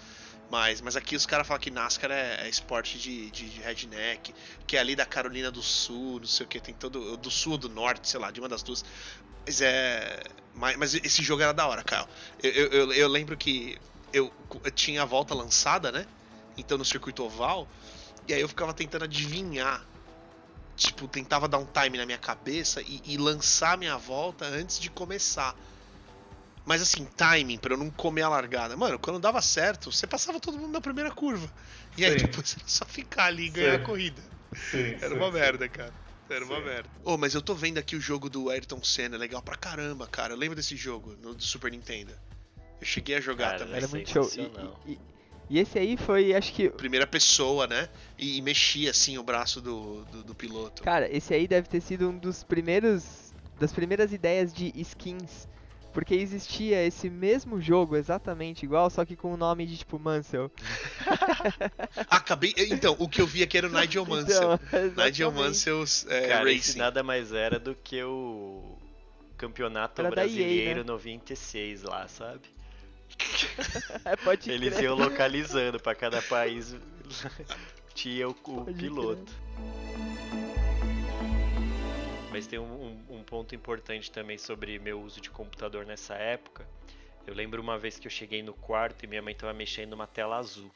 [0.51, 4.35] Mas, mas aqui os caras falam que NASCAR é, é esporte de, de, de redneck,
[4.67, 7.17] que é ali da Carolina do Sul, não sei o que, tem todo.
[7.17, 8.85] Do sul ou do norte, sei lá, de uma das duas.
[9.47, 10.23] Mas é.
[10.55, 12.07] Mas, mas esse jogo era da hora, Kyle.
[12.43, 13.79] Eu, eu, eu, eu lembro que
[14.13, 14.33] eu,
[14.65, 16.07] eu tinha a volta lançada, né?
[16.57, 17.69] Então no circuito oval.
[18.31, 19.85] E aí eu ficava tentando adivinhar.
[20.77, 24.89] Tipo, tentava dar um time na minha cabeça e, e lançar minha volta antes de
[24.89, 25.53] começar.
[26.65, 28.77] Mas assim, timing, pra eu não comer a largada.
[28.77, 31.51] Mano, quando dava certo, você passava todo mundo na primeira curva.
[31.97, 32.27] E aí Sim.
[32.27, 33.83] depois era só ficar ali e ganhar Sim.
[33.83, 34.23] a corrida.
[34.55, 35.33] Sim, Era sim, uma sim.
[35.33, 35.95] merda, cara.
[36.29, 36.89] Era uma merda.
[37.03, 40.35] Oh, mas eu tô vendo aqui o jogo do Ayrton Senna, legal pra caramba, cara.
[40.35, 42.13] Eu lembro desse jogo no do Super Nintendo.
[42.81, 43.77] Eu cheguei a jogar Cara, também.
[43.77, 44.31] Era muito show.
[44.87, 45.01] E, e-
[45.51, 46.71] e esse aí foi, acho que.
[46.71, 47.89] Primeira pessoa, né?
[48.17, 50.81] E, e mexia assim o braço do, do, do piloto.
[50.81, 53.35] Cara, esse aí deve ter sido um dos primeiros.
[53.59, 55.49] Das primeiras ideias de skins.
[55.93, 60.53] Porque existia esse mesmo jogo exatamente igual, só que com o nome de tipo Mansell.
[62.09, 62.55] Acabei.
[62.57, 64.55] Então, o que eu vi aqui era o Nigel Mansell.
[64.55, 65.33] Então, Nigel.
[65.33, 66.79] Mansell's é, Cara, esse Racing.
[66.79, 68.79] nada mais era do que o
[69.37, 70.87] campeonato Era EA, brasileiro né?
[70.87, 72.43] 96 lá, sabe?
[74.05, 74.85] É, pode Eles crer.
[74.85, 76.75] iam localizando pra cada país
[77.95, 79.33] tinha o, o piloto.
[82.31, 82.65] Mas tem um,
[83.11, 86.67] um- um ponto importante também sobre meu uso de computador nessa época.
[87.27, 90.07] Eu lembro uma vez que eu cheguei no quarto e minha mãe tava mexendo numa
[90.07, 90.71] tela azul.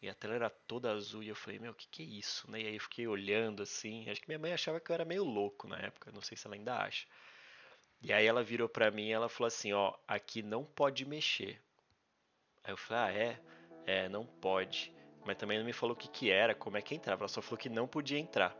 [0.00, 2.50] E a tela era toda azul e eu falei, meu, o que, que é isso?
[2.50, 2.62] Né?
[2.62, 4.08] E aí eu fiquei olhando assim.
[4.08, 6.46] Acho que minha mãe achava que eu era meio louco na época, não sei se
[6.46, 7.06] ela ainda acha.
[8.02, 11.60] E aí ela virou pra mim e ela falou assim, ó, aqui não pode mexer.
[12.64, 13.40] Aí eu falei, ah, é?
[13.86, 14.92] É, não pode.
[15.24, 17.22] Mas também não me falou o que que era, como é que entrava.
[17.22, 18.56] Ela só falou que não podia entrar.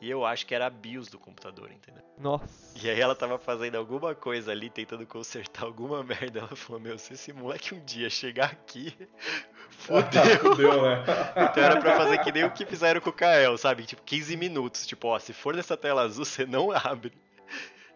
[0.00, 2.02] E eu acho que era a BIOS do computador, entendeu?
[2.18, 2.78] Nossa.
[2.80, 6.40] E aí ela tava fazendo alguma coisa ali, tentando consertar alguma merda.
[6.40, 8.94] Ela falou, meu, se esse moleque um dia chegar aqui,
[9.70, 10.38] fodeu.
[10.40, 11.04] Fudeu, né?
[11.50, 13.84] Então era pra fazer que nem o que fizeram com o Kael, sabe?
[13.86, 14.86] Tipo, 15 minutos.
[14.86, 17.12] Tipo, ó, se for nessa tela azul, você não abre.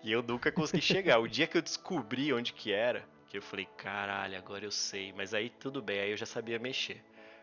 [0.02, 1.18] E eu nunca consegui chegar.
[1.18, 5.12] O dia que eu descobri onde que era, que eu falei, caralho, agora eu sei.
[5.12, 7.02] Mas aí tudo bem, aí eu já sabia mexer.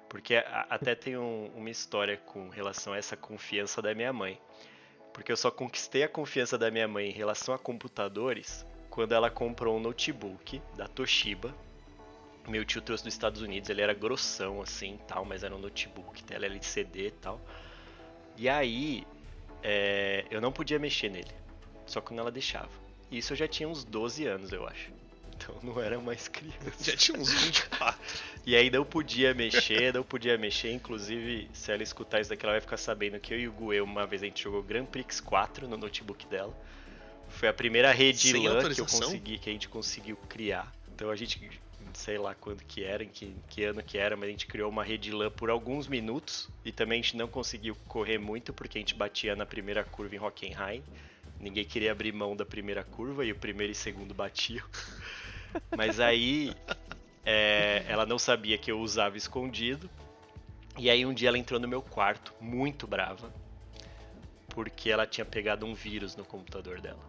[0.09, 4.39] Porque a- até tem um- uma história com relação a essa confiança da minha mãe.
[5.13, 9.29] Porque eu só conquistei a confiança da minha mãe em relação a computadores quando ela
[9.29, 11.53] comprou um notebook da Toshiba.
[12.47, 16.23] Meu tio trouxe dos Estados Unidos, ele era grossão assim tal, mas era um notebook,
[16.23, 17.41] tela LCD e tal.
[18.37, 19.05] E aí,
[19.63, 21.31] é, eu não podia mexer nele,
[21.85, 22.69] só quando ela deixava.
[23.11, 24.91] E Isso eu já tinha uns 12 anos, eu acho.
[25.35, 26.83] Então não era mais criança.
[26.83, 27.99] Já tinha uns 24.
[28.45, 30.71] E aí não podia mexer, não podia mexer.
[30.71, 33.81] Inclusive, se ela escutar isso daqui, ela vai ficar sabendo que eu e o Gue,
[33.81, 36.55] uma vez a gente jogou Grand Prix 4 no notebook dela.
[37.27, 40.71] Foi a primeira rede Sem LAN que eu consegui, que a gente conseguiu criar.
[40.93, 41.59] Então a gente,
[41.93, 44.69] sei lá quando que era, em que, que ano que era, mas a gente criou
[44.69, 46.49] uma rede LAN por alguns minutos.
[46.63, 50.15] E também a gente não conseguiu correr muito, porque a gente batia na primeira curva
[50.15, 50.83] em Hockenheim.
[51.39, 54.65] Ninguém queria abrir mão da primeira curva e o primeiro e segundo batiam.
[55.75, 56.55] Mas aí
[57.25, 59.89] é, ela não sabia que eu usava escondido.
[60.77, 63.33] E aí um dia ela entrou no meu quarto, muito brava,
[64.49, 66.99] porque ela tinha pegado um vírus no computador dela.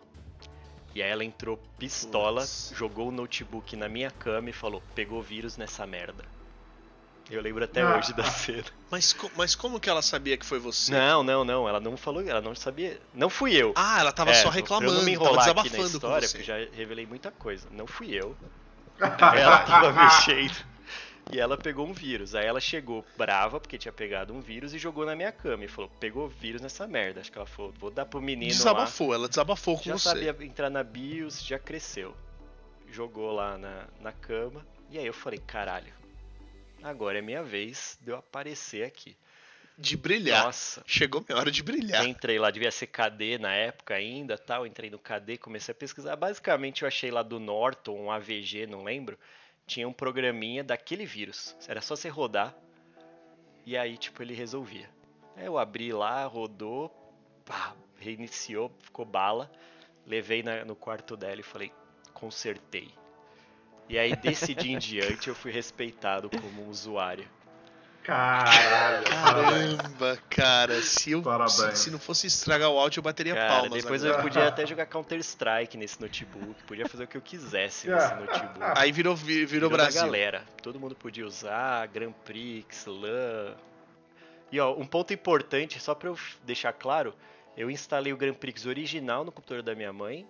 [0.94, 5.56] E aí ela entrou pistola, jogou o notebook na minha cama e falou: pegou vírus
[5.56, 6.24] nessa merda.
[7.28, 7.96] Eu lembro até Ah.
[7.98, 8.64] hoje da cena.
[8.90, 10.92] Mas, mas como que ela sabia que foi você?
[10.92, 13.00] Não, não, não, ela não falou, ela não sabia.
[13.12, 13.72] Não fui eu.
[13.74, 16.28] Ah, ela tava É, só reclamando, eu não me tava enrolar aqui desabafando na história,
[16.28, 17.66] com porque já revelei muita coisa.
[17.72, 18.36] Não fui eu.
[19.36, 20.54] ela tava mexendo.
[21.32, 22.36] E ela pegou um vírus.
[22.36, 25.64] Aí ela chegou brava, porque tinha pegado um vírus, e jogou na minha cama.
[25.64, 27.20] E falou, pegou vírus nessa merda.
[27.20, 29.14] Acho que ela falou, vou dar pro menino Desabafou, lá.
[29.16, 30.08] ela desabafou com Já você.
[30.10, 32.16] sabia entrar na BIOS, já cresceu.
[32.92, 34.64] Jogou lá na, na cama.
[34.88, 35.92] E aí eu falei, caralho,
[36.88, 39.16] agora é minha vez de eu aparecer aqui.
[39.78, 40.44] De brilhar.
[40.44, 40.82] Nossa.
[40.86, 42.06] Chegou minha hora de brilhar.
[42.06, 44.66] Entrei lá, devia ser KD na época ainda, tal.
[44.66, 46.16] Entrei no KD, comecei a pesquisar.
[46.16, 49.18] Basicamente, eu achei lá do Norton, um AVG, não lembro.
[49.66, 51.54] Tinha um programinha daquele vírus.
[51.68, 52.54] Era só você rodar.
[53.66, 54.88] E aí, tipo, ele resolvia.
[55.36, 56.88] Aí eu abri lá, rodou,
[57.44, 59.50] pá, reiniciou, ficou bala.
[60.06, 61.70] Levei na- no quarto dela e falei,
[62.14, 62.88] consertei.
[63.88, 67.24] E aí, desse dia em diante, eu fui respeitado como um usuário.
[68.02, 69.04] Caralho.
[69.04, 73.82] Caramba, cara, se eu se, se não fosse estragar o áudio, eu bateria Cara, palmas.
[73.82, 74.20] depois agora.
[74.20, 78.60] eu podia até jogar Counter-Strike nesse notebook, podia fazer o que eu quisesse nesse notebook.
[78.76, 80.00] Aí virou, vi- virou, da Brasil.
[80.02, 80.44] galera.
[80.62, 83.54] Todo mundo podia usar, Grand Prix, LAN.
[84.52, 87.12] E ó, um ponto importante, só pra eu deixar claro,
[87.56, 90.24] eu instalei o Grand Prix original no computador da minha mãe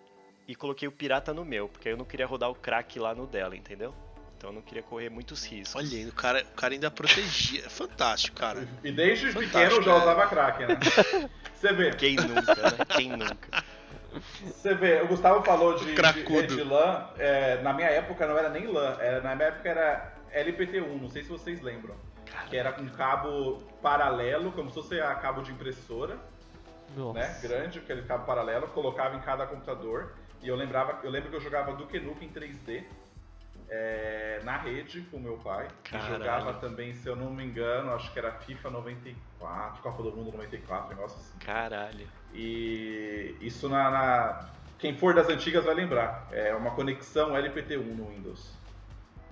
[0.49, 3.27] e coloquei o pirata no meu, porque eu não queria rodar o crack lá no
[3.27, 3.95] dela, entendeu?
[4.37, 5.75] Então eu não queria correr muitos riscos.
[5.77, 7.69] Olha aí, o cara, o cara ainda protegia.
[7.71, 8.69] Fantástico, cara.
[8.85, 9.97] E desde Fantástico, pequeno já é.
[9.97, 10.79] usava crack, né?
[11.55, 12.85] Você vê, Quem nunca, né?
[12.95, 13.65] Quem nunca?
[14.45, 18.49] você vê, o Gustavo falou de, de rede LAN, é, na minha época não era
[18.49, 21.95] nem LAN, era, na minha época era LPT1, não sei se vocês lembram.
[22.49, 26.19] Que era com cabo paralelo, como se fosse a cabo de impressora,
[26.97, 27.19] Nossa.
[27.19, 27.39] né?
[27.43, 30.13] Grande, aquele cabo paralelo, colocava em cada computador.
[30.47, 32.85] E eu lembrava, eu lembro que eu jogava Duke Nukem em 3D
[33.69, 35.67] é, na rede com meu pai.
[35.83, 36.15] Caralho.
[36.15, 40.13] E jogava também, se eu não me engano, acho que era FIFA 94, Copa do
[40.13, 41.37] Mundo 94, negócio assim.
[41.41, 42.07] Caralho.
[42.33, 46.29] E isso na, na- Quem for das antigas vai lembrar.
[46.31, 48.57] É uma conexão LPT1 no Windows.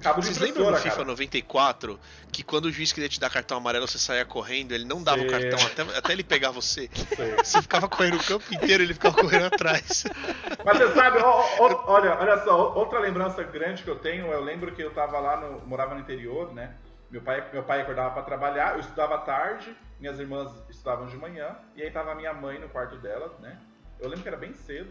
[0.00, 1.04] Cabo Vocês lembram no FIFA cara.
[1.04, 5.02] 94 que quando o juiz queria te dar cartão amarelo você saía correndo, ele não
[5.02, 5.28] dava o Sim.
[5.28, 6.90] cartão até, até ele pegar você?
[7.16, 7.34] Sei.
[7.44, 10.04] Você ficava correndo o campo inteiro ele ficava correndo atrás.
[10.64, 14.42] Mas você sabe, ó, ó, olha, olha só, outra lembrança grande que eu tenho, eu
[14.42, 16.74] lembro que eu tava lá, no, morava no interior, né?
[17.10, 21.56] Meu pai, meu pai acordava para trabalhar, eu estudava tarde, minhas irmãs estudavam de manhã,
[21.76, 23.58] e aí tava minha mãe no quarto dela, né?
[24.00, 24.90] Eu lembro que era bem cedo.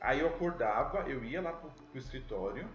[0.00, 2.68] Aí eu acordava, eu ia lá pro, pro escritório,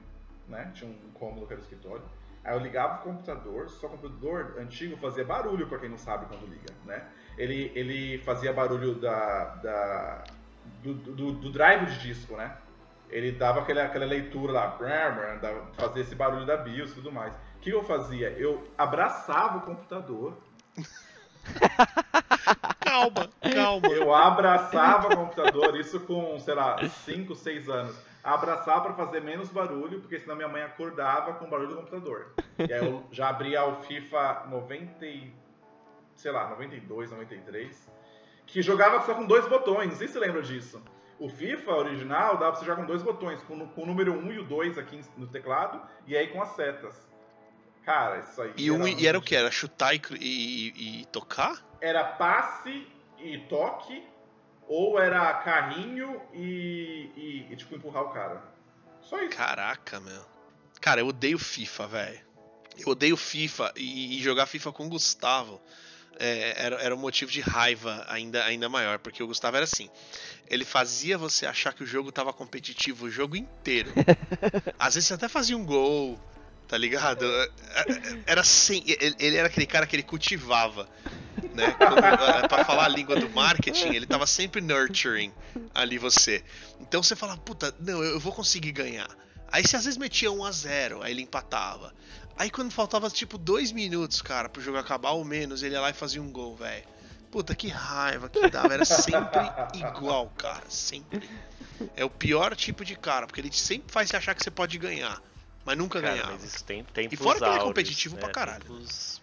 [0.50, 0.72] né?
[0.74, 2.04] Tinha um cômodo que era o escritório.
[2.43, 6.26] Aí eu ligava o computador, só o computador antigo fazia barulho, pra quem não sabe
[6.26, 7.06] quando liga, né?
[7.38, 10.24] Ele, ele fazia barulho da, da,
[10.82, 12.58] do, do, do drive de disco, né?
[13.10, 14.78] Ele dava aquela, aquela leitura lá,
[15.74, 17.34] fazia esse barulho da BIOS e tudo mais.
[17.34, 18.30] O que eu fazia?
[18.30, 20.38] Eu abraçava o computador,
[22.90, 23.88] Calma, calma.
[23.90, 26.76] eu abraçava o computador, isso com, sei lá,
[27.06, 27.96] 5, 6 anos.
[28.24, 32.34] Abraçava para fazer menos barulho, porque senão minha mãe acordava com o barulho do computador.
[32.58, 35.32] E aí eu já abria o FIFA 90, e-
[36.16, 37.90] sei lá, 92, 93,
[38.46, 40.82] que jogava só com dois botões, não sei se você lembra disso.
[41.20, 44.32] O FIFA original dava pra você jogar com dois botões, com, com o número 1
[44.34, 47.08] e o 2 aqui no teclado, e aí com as setas.
[47.86, 48.54] Cara, isso aí.
[48.58, 49.36] E, um, e era o que?
[49.36, 51.58] Era chutar e, e- e tocar?
[51.82, 54.03] Era passe e toque,
[54.67, 58.41] ou era carrinho e, e- e, tipo empurrar o cara.
[59.01, 59.36] Só isso.
[59.36, 60.23] Caraca, meu.
[60.80, 62.19] Cara, eu odeio FIFA, velho.
[62.77, 65.59] Eu odeio FIFA e, e jogar FIFA com o Gustavo
[66.17, 69.89] é, era, era um motivo de raiva ainda, ainda maior, porque o Gustavo era assim.
[70.49, 73.91] Ele fazia você achar que o jogo tava competitivo o jogo inteiro.
[74.80, 76.19] Às vezes você até fazia um gol,
[76.70, 77.26] tá ligado?
[78.26, 78.84] Era sem.
[78.86, 80.88] Ele, era aquele cara que ele cultivava.
[81.53, 81.76] Né?
[81.80, 85.34] Eh, pra falar a língua do marketing, ele tava sempre nurturing
[85.74, 86.43] ali você.
[86.80, 89.09] Então você fala, puta, não, eu eu vou conseguir ganhar.
[89.51, 91.93] Aí você às vezes metia 1 a 0 aí ele empatava.
[92.38, 95.89] Aí quando faltava tipo dois minutos, cara, pro jogo acabar ou menos, ele ia lá
[95.89, 96.84] e fazia um gol, velho.
[97.32, 98.74] Puta, que raiva que dava.
[98.74, 99.39] Era sempre
[99.74, 100.63] igual, cara.
[100.70, 101.28] Sempre.
[101.95, 104.78] É o pior tipo de cara, porque ele sempre faz você achar que você pode
[104.78, 105.22] ganhar,
[105.66, 106.32] mas nunca Cara, ganhava.
[106.34, 108.22] mas isso tem tempos fora que ele é competitivo né?
[108.22, 108.64] pra caralho.
[108.64, 109.22] Tempos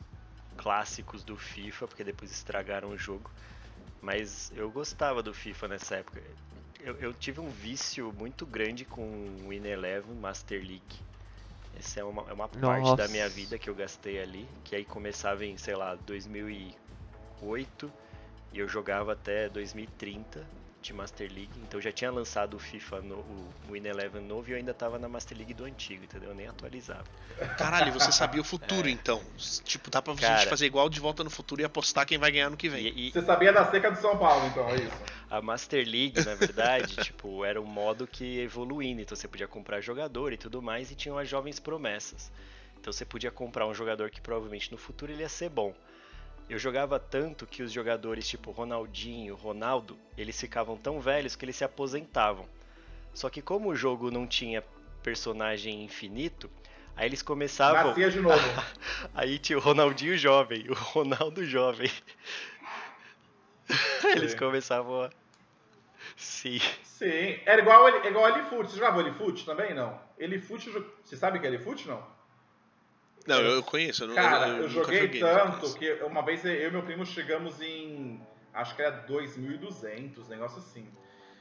[0.56, 3.30] clássicos do FIFA, porque depois estragaram o jogo.
[4.00, 6.22] Mas eu gostava do FIFA nessa época.
[6.80, 11.06] Eu, eu tive um vício muito grande com o Win Eleven Master League.
[11.78, 14.84] Essa é uma, é uma parte da minha vida que eu gastei ali, que aí
[14.84, 17.92] começava em, sei lá, 2008
[18.52, 20.46] e eu jogava até 2030
[20.86, 21.50] de Master League.
[21.62, 24.98] Então já tinha lançado o FIFA, no, o Win Eleven novo e eu ainda tava
[24.98, 26.30] na Master League do antigo, entendeu?
[26.30, 27.04] Eu nem atualizava.
[27.58, 29.22] Caralho, você sabia o futuro então.
[29.64, 30.48] Tipo, dá pra gente Cara.
[30.48, 32.86] fazer igual de volta no futuro e apostar quem vai ganhar no que vem.
[32.86, 34.96] E, e- Você sabia da seca do São Paulo, então, é isso?
[35.28, 39.80] A Master League, na verdade, tipo, era um modo que evoluindo, então você podia comprar
[39.80, 42.30] jogador e tudo mais, e tinham as jovens promessas.
[42.80, 45.74] Então você podia comprar um jogador que provavelmente no futuro ele ia ser bom.
[46.48, 51.56] Eu jogava tanto que os jogadores tipo Ronaldinho, Ronaldo, eles ficavam tão velhos que eles
[51.56, 52.48] se aposentavam.
[53.12, 54.62] Só que como o jogo não tinha
[55.02, 56.48] personagem infinito,
[56.94, 57.88] aí eles começavam.
[57.88, 58.36] Nascia de novo.
[59.14, 61.90] aí tinha o Ronaldinho jovem, o Ronaldo jovem.
[64.14, 65.10] eles começavam a.
[66.16, 66.60] Sim.
[66.84, 67.40] Sim.
[67.44, 68.70] Era igual, é igual Elifoot.
[68.70, 69.74] Você jogava Elifoot também?
[69.74, 70.00] Não.
[70.16, 70.70] Elifoot,
[71.04, 72.15] você sabe que é Elifoot, não?
[73.26, 74.04] Não, eu conheço.
[74.04, 77.60] Eu Cara, eu, eu joguei, joguei tanto que uma vez eu e meu primo chegamos
[77.60, 78.20] em.
[78.54, 80.86] Acho que era 2.200, negócio assim.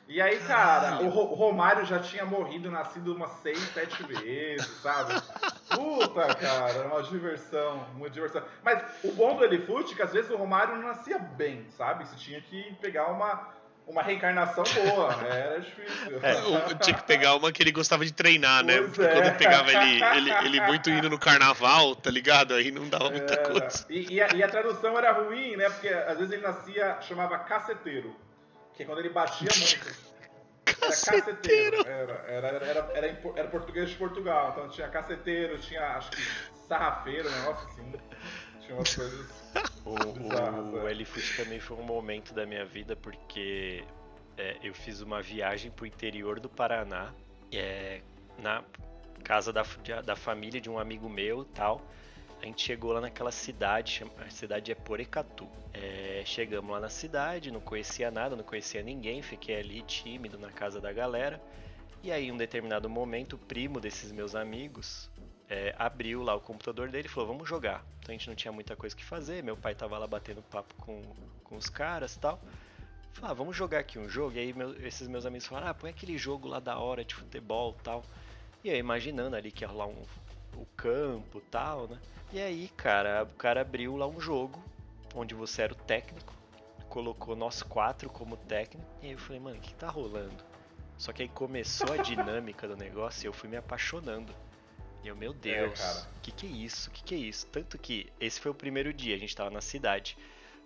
[0.08, 5.20] E aí, cara, o Romário já tinha morrido, nascido umas 6, 7 vezes, sabe?
[5.70, 8.44] Puta, cara, uma diversão, uma diversão.
[8.64, 12.08] Mas o bom do Elifoot é que às vezes o Romário não nascia bem, sabe?
[12.08, 13.50] Você tinha que pegar uma,
[13.88, 15.30] uma reencarnação boa, né?
[15.40, 16.20] Era difícil.
[16.22, 18.78] É, tinha que pegar uma que ele gostava de treinar, né?
[18.78, 19.22] Pois Porque é.
[19.22, 22.54] quando pegava ele, ele, ele muito indo no carnaval, tá ligado?
[22.54, 23.50] Aí não dava muita Era.
[23.50, 23.86] coisa.
[23.90, 25.70] E, e a, e a tradução era ruim, né?
[25.70, 28.16] Porque às vezes ele nascia, chamava caceteiro.
[28.74, 30.06] Que é quando ele batia muito.
[30.68, 31.88] Era caceteiro.
[31.88, 34.52] Era, era, era, era, era, português de Portugal.
[34.52, 36.22] Então tinha caceteiro, tinha acho que
[36.68, 37.94] sarrafeiro, um negócio assim.
[38.66, 39.46] Tinha umas coisas.
[39.86, 40.92] O, Bizarras, o é.
[40.94, 43.84] L-Foot também foi um momento da minha vida porque
[44.36, 47.14] é, eu fiz uma viagem pro interior do Paraná,
[47.52, 48.02] é,
[48.40, 48.64] na
[49.24, 49.64] casa da,
[50.04, 51.82] da família de um amigo meu e tal.
[52.42, 55.48] A gente chegou lá naquela cidade, a cidade é Porecatu.
[55.74, 60.50] É, chegamos lá na cidade, não conhecia nada, não conhecia ninguém, fiquei ali tímido na
[60.50, 61.42] casa da galera.
[62.04, 65.10] E aí, em um determinado momento, o primo desses meus amigos
[65.50, 67.86] é, abriu lá o computador dele e falou: Vamos jogar.
[68.00, 69.44] Então a gente não tinha muita coisa que fazer.
[69.44, 71.02] Meu pai tava lá batendo papo com,
[71.44, 72.40] com os caras e tal.
[73.14, 74.36] Falei: ah, Vamos jogar aqui um jogo.
[74.36, 77.14] E aí, meu- esses meus amigos falaram: Ah, põe aquele jogo lá da hora de
[77.14, 78.04] futebol e tal.
[78.64, 80.04] E aí, imaginando ali que ia rolar um,
[80.58, 82.00] o campo e tal, né?
[82.34, 84.60] E aí, cara, o cara abriu lá um jogo
[85.14, 86.34] onde você era o técnico,
[86.90, 88.88] colocou nós quatro como técnico.
[89.04, 90.44] E aí eu falei: Mano, o que tá rolando?
[90.98, 94.34] Só que aí começou a dinâmica do negócio e eu fui me apaixonando.
[95.06, 96.08] Eu, meu Deus, cara.
[96.22, 96.90] que que é isso?
[96.92, 97.46] Que que é isso?
[97.48, 100.18] Tanto que esse foi o primeiro dia, a gente tava na cidade.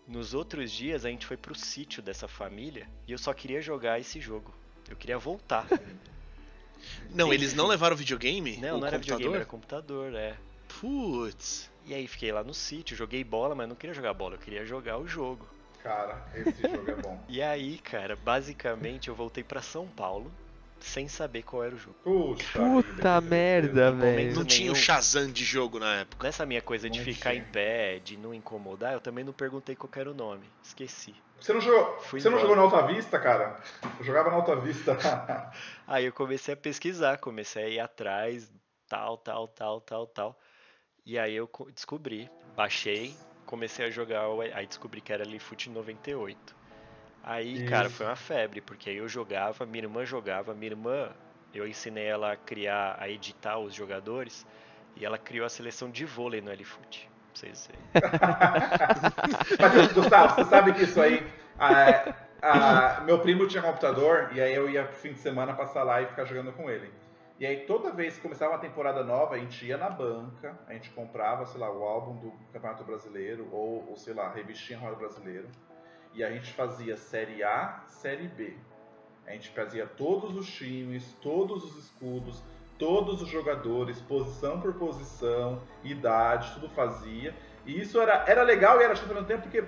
[0.08, 4.00] Nos outros dias a gente foi pro sítio dessa família e eu só queria jogar
[4.00, 4.54] esse jogo.
[4.90, 5.68] Eu queria voltar.
[7.14, 8.56] Não, eles não levaram videogame?
[8.58, 9.18] Não, O não era computador?
[9.18, 10.38] videogame, era computador, é.
[10.80, 11.70] Putz.
[11.86, 14.66] E aí fiquei lá no sítio, joguei bola, mas não queria jogar bola, eu queria
[14.66, 15.46] jogar o jogo.
[15.84, 17.22] Cara, esse jogo é bom.
[17.28, 20.32] E aí, cara, basicamente eu voltei pra São Paulo
[20.82, 21.96] sem saber qual era o jogo.
[22.04, 24.36] Puxa, Puta merda, velho.
[24.36, 24.76] Não tinha o.
[24.76, 26.26] Shazam de jogo na época.
[26.26, 27.44] Nessa minha coisa de Não ficar tinha.
[27.44, 30.50] em pé, de não incomodar, eu também não perguntei qual era o nome.
[30.64, 31.16] Esqueci.
[31.40, 33.60] Você não jogou, Fui você não jogou na Alta Vista, cara?
[33.98, 34.98] Eu jogava na Alta Vista.
[35.88, 38.52] Aí eu comecei a pesquisar, comecei a ir atrás,
[38.88, 40.40] tal, tal, tal, tal, tal.
[41.06, 43.16] E aí eu co- descobri, baixei,
[43.46, 46.59] comecei a jogar, o- aí descobri que era Lifoot 98.
[47.24, 47.98] Aí, cara, Isso.
[47.98, 51.10] foi uma febre, porque aí eu jogava, minha irmã jogava, minha irmã,
[51.54, 54.46] eu ensinei ela a criar, a editar os jogadores,
[54.96, 57.10] e ela criou a seleção de vôlei no Lifoot.
[57.10, 57.84] Pra vocês verem.
[59.60, 61.26] Mas, Gustavo, você sabe que isso aí.
[61.60, 65.84] ah, ah, meu primo tinha computador e aí eu ia pro fim de semana passar
[65.84, 66.92] lá e ficar jogando com ele.
[67.40, 70.74] E aí toda vez que começava uma temporada nova, a gente ia na banca, a
[70.74, 74.80] gente comprava, sei lá, o álbum do Campeonato Brasileiro ou, ou sei lá, a revistinha
[74.80, 75.48] Roda Brasileiro.
[76.14, 78.54] E a gente fazia Série A, Série B.
[79.28, 82.44] A gente fazia todos os times, todos os escudos,
[82.80, 87.36] todos os jogadores, posição por posição, idade, tudo fazia.
[87.66, 89.64] E isso era, era legal e era chato mesmo tempo porque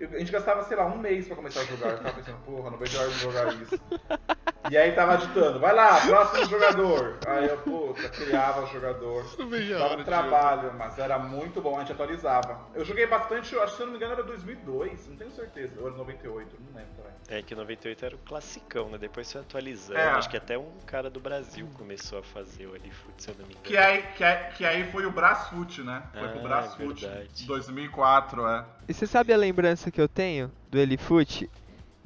[0.00, 1.90] a gente gastava, sei lá, um mês pra começar a jogar.
[1.90, 3.80] Eu ficava pensando, porra, não vejo a hora de jogar isso.
[4.70, 7.18] E aí tava ditando, vai lá, próximo jogador.
[7.26, 9.24] Aí eu, puta, criava o jogador.
[9.38, 12.60] Não vejo a Dava hora um trabalho, mas era muito bom, a gente atualizava.
[12.74, 15.30] Eu joguei bastante, eu acho que se eu não me engano era 2002, não tenho
[15.32, 15.74] certeza.
[15.80, 17.12] Ou era 98, não lembro também.
[17.28, 18.98] É que 98 era o classicão, né?
[18.98, 19.98] Depois foi atualizando.
[19.98, 20.10] É.
[20.10, 23.46] Acho que até um cara do Brasil começou a fazer o Alifoot, se eu não
[23.46, 23.64] me engano.
[23.66, 26.02] Que aí, que aí, que aí foi o Brasfoot, né?
[26.12, 27.46] Foi pro Ah, Brasfoot, verdade.
[27.46, 28.64] 2004, é.
[28.88, 31.50] E você sabe a lembrança que eu tenho do Elifoot?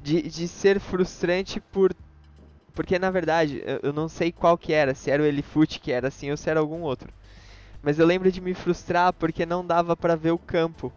[0.01, 1.93] De, de ser frustrante por.
[2.73, 6.07] Porque na verdade, eu, não sei qual que era, se era o Elifoot que era
[6.07, 7.11] assim ou se era algum outro.
[7.81, 10.91] Mas eu lembro de me frustrar porque não dava pra ver o campo.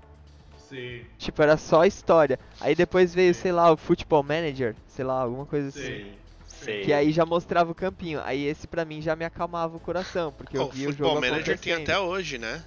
[0.68, 1.04] Sim.
[1.18, 2.38] Tipo, era só história.
[2.60, 5.98] Aí depois veio, sei lá, o Football Manager, sei lá, alguma coisa assim.
[5.98, 6.14] Sim,
[6.48, 6.80] sei.
[6.84, 8.20] Que aí já mostrava o campinho.
[8.24, 11.10] Aí esse pra mim já me acalmava o coração, porque eu o via o Football
[11.16, 12.64] jogo Manager tem até hoje, né?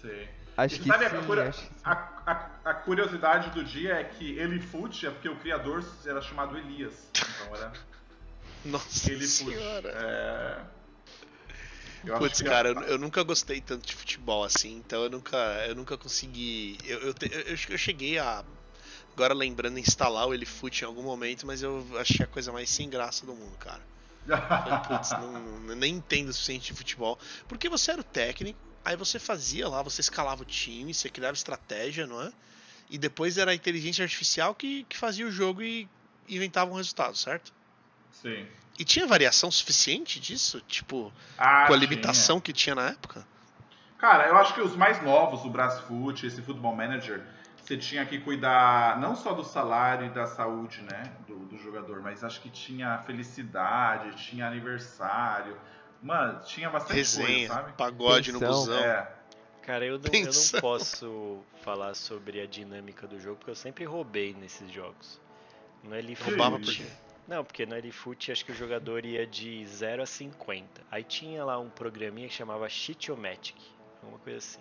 [0.00, 0.28] Sim.
[0.56, 1.74] Acho que sabe sim, a, curi- acho que sim.
[1.84, 1.92] a,
[2.26, 7.10] a- a curiosidade do dia é que Elifoot é porque o criador era chamado Elias.
[7.14, 7.72] Então era
[8.66, 9.50] Nossa Elifoot.
[9.56, 9.90] senhora.
[9.94, 10.76] É...
[12.08, 15.36] Eu Putz, que- cara, eu, eu nunca gostei tanto de futebol assim, então eu nunca,
[15.66, 16.78] eu nunca consegui.
[16.84, 18.44] Eu, eu, eu, eu cheguei a.
[19.12, 22.88] Agora lembrando, instalar o Elifoot em algum momento, mas eu achei a coisa mais sem
[22.88, 23.80] graça do mundo, cara.
[24.26, 27.18] Falei, Putz, não, não- nem entendo o suficiente de futebol.
[27.48, 31.34] Porque você era o técnico, aí você fazia lá, você escalava o time, você criava
[31.34, 32.30] estratégia, não é?
[32.90, 35.88] E depois era a inteligência artificial que, que fazia o jogo e
[36.28, 37.52] inventava um resultado, certo?
[38.22, 38.46] Sim.
[38.78, 40.60] E tinha variação suficiente disso?
[40.68, 41.88] Tipo, Ah, com a tinha.
[41.88, 43.26] limitação que tinha na época?
[43.98, 47.22] Cara, eu acho que os mais novos, o Brasfoot, esse Football Manager,
[47.56, 52.00] você tinha que cuidar não só do salário e da saúde, né, do, do jogador,
[52.02, 55.56] mas acho que tinha felicidade, tinha aniversário.
[56.02, 57.72] Mano, tinha bastante Resenha, coisa, sabe?
[57.72, 58.54] pagode no Pensão.
[58.60, 58.78] busão.
[58.78, 59.10] É.
[59.62, 63.84] Cara, eu não, eu não posso falar sobre a dinâmica do jogo, porque eu sempre
[63.84, 65.18] roubei nesses jogos.
[65.82, 66.30] No Elifoot.
[66.30, 66.70] Roubava isso?
[66.70, 66.92] por quê?
[67.26, 70.82] Não, porque no Elifoot acho que o jogador ia de 0 a 50.
[70.90, 73.56] Aí tinha lá um programinha que chamava Cheatomatic,
[74.00, 74.60] alguma coisa assim.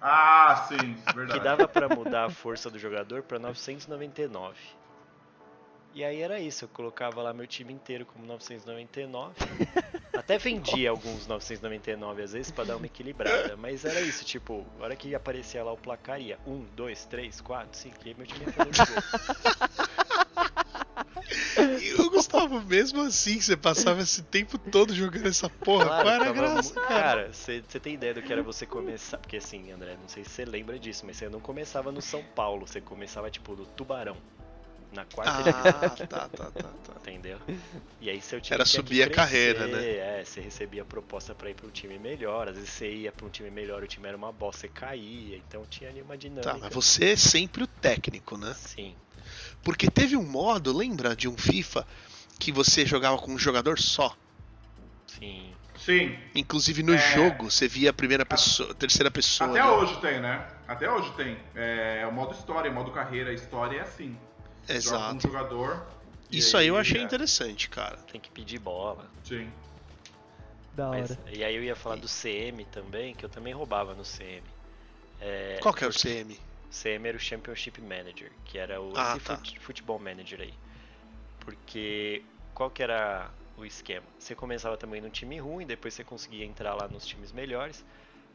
[0.00, 1.38] Ah, sim, verdade.
[1.38, 4.58] Que dava pra mudar a força do jogador pra 999.
[5.94, 9.34] E aí era isso, eu colocava lá meu time inteiro como 999.
[10.16, 14.84] Até vendia alguns 999 às vezes pra dar uma equilibrada, mas era isso, tipo, a
[14.84, 18.26] hora que aparecia lá o placar ia 1, 2, 3, 4, 5, e aí meu
[18.26, 19.92] time ia fazer.
[21.80, 26.14] E o Gustavo, mesmo assim, você passava esse tempo todo jogando essa porra, Claro, qual
[26.14, 26.88] era a graça, cara?
[26.88, 29.18] Cara, você tem ideia do que era você começar.
[29.18, 32.22] Porque assim, André, não sei se você lembra disso, mas você não começava no São
[32.34, 34.16] Paulo, você começava tipo no Tubarão.
[34.92, 36.94] Na quarta Ah, tá, tá, tá, tá.
[37.00, 37.38] entendeu?
[37.98, 39.84] E aí seu time Era tinha subir a crescer, carreira, né?
[39.86, 43.26] É, você recebia proposta pra ir pra um time melhor, às vezes você ia pra
[43.26, 46.52] um time melhor, o time era uma bosta, você caía, então tinha ali uma dinâmica.
[46.52, 48.52] Tá, mas você é sempre o técnico, né?
[48.54, 48.94] Sim.
[49.62, 51.86] Porque teve um modo, lembra de um FIFA
[52.38, 54.14] que você jogava com um jogador só?
[55.06, 55.54] Sim.
[55.78, 56.16] Sim.
[56.34, 57.14] Inclusive no É.
[57.14, 59.50] jogo, você via a primeira pessoa, a terceira pessoa.
[59.50, 59.70] Até ali.
[59.70, 60.46] hoje tem, né?
[60.68, 61.36] Até hoje tem.
[61.54, 63.30] É o modo história, o modo carreira.
[63.30, 64.16] A história é assim.
[64.68, 65.20] Joga um Exato.
[65.22, 65.86] jogador.
[66.30, 67.96] Isso aí eu achei é, interessante, cara.
[68.10, 69.10] Tem que pedir bola.
[69.24, 69.50] Sim.
[70.74, 71.00] Da hora.
[71.00, 74.42] Mas, e aí eu ia falar do CM também, que eu também roubava no CM.
[75.20, 76.38] É, Qual que é o CM?
[76.72, 79.36] CM era o Championship Manager, que era o Ah, tá.
[79.36, 80.54] fut- Futebol Manager aí.
[81.40, 84.06] Porque qual que era o esquema?
[84.18, 87.84] Você começava também num time ruim, depois você conseguia entrar lá nos times melhores.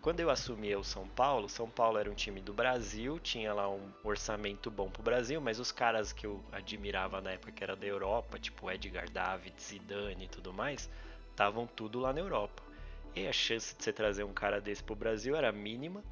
[0.02, 3.70] Quando eu assumi o São Paulo, São Paulo era um time do Brasil, tinha lá
[3.70, 7.76] um orçamento bom pro Brasil, mas os caras que eu admirava na época que era
[7.76, 10.90] da Europa, tipo Edgar David, Zidane e tudo mais,
[11.32, 12.64] estavam tudo lá na Europa.
[13.16, 16.04] E a chance de você trazer um cara desse pro Brasil era mínima.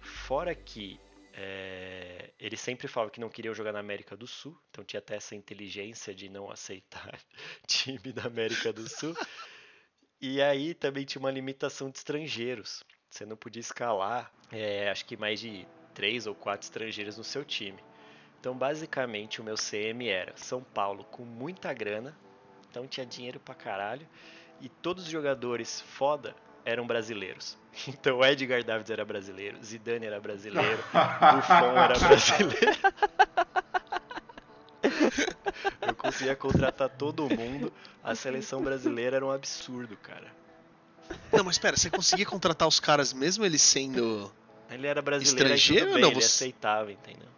[0.00, 1.00] Fora que
[1.36, 5.16] é, ele sempre falava que não queria jogar na América do Sul, então tinha até
[5.16, 7.18] essa inteligência de não aceitar
[7.66, 9.16] time da América do Sul.
[10.20, 12.84] E aí também tinha uma limitação de estrangeiros.
[13.10, 17.44] Você não podia escalar, é, acho que mais de três ou quatro estrangeiros no seu
[17.44, 17.82] time.
[18.38, 22.16] Então, basicamente, o meu CM era São Paulo com muita grana,
[22.70, 24.06] então tinha dinheiro pra caralho,
[24.60, 27.56] e todos os jogadores foda eram brasileiros.
[27.88, 32.78] Então, o Edgar Davids era brasileiro, Zidane era brasileiro, Buffon era brasileiro.
[35.86, 37.72] Eu conseguia contratar todo mundo.
[38.02, 40.26] A seleção brasileira era um absurdo, cara.
[41.32, 44.32] Não, mas espera, você conseguia contratar os caras mesmo eles sendo.
[44.70, 46.10] Ele era brasileiro, aí Estrangeiro tudo ou bem, não?
[46.10, 47.28] ele Você- aceitava, entendeu?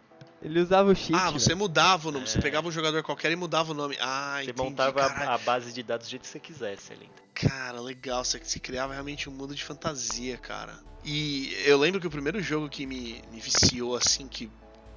[0.41, 1.15] Ele usava o cheat.
[1.15, 1.57] Ah, você velho.
[1.59, 2.27] mudava o nome.
[2.27, 2.41] Você É.
[2.41, 3.97] pegava um jogador qualquer e mudava o nome.
[3.99, 4.61] Ah, Você entendi.
[4.61, 7.09] montava a- a base de dados do jeito que você quisesse ali.
[7.33, 8.23] Cara, legal.
[8.23, 10.77] Você, você criava realmente um mundo de fantasia, cara.
[11.03, 14.49] E eu lembro que o primeiro jogo que me, me viciou, assim, que,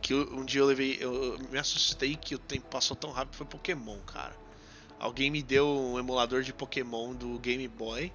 [0.02, 0.98] que eu- um dia eu levei.
[1.00, 4.36] Eu, eu me assustei que o tempo passou tão rápido foi Pokémon, cara.
[4.98, 8.12] Alguém me deu um emulador de Pokémon do Game Boy.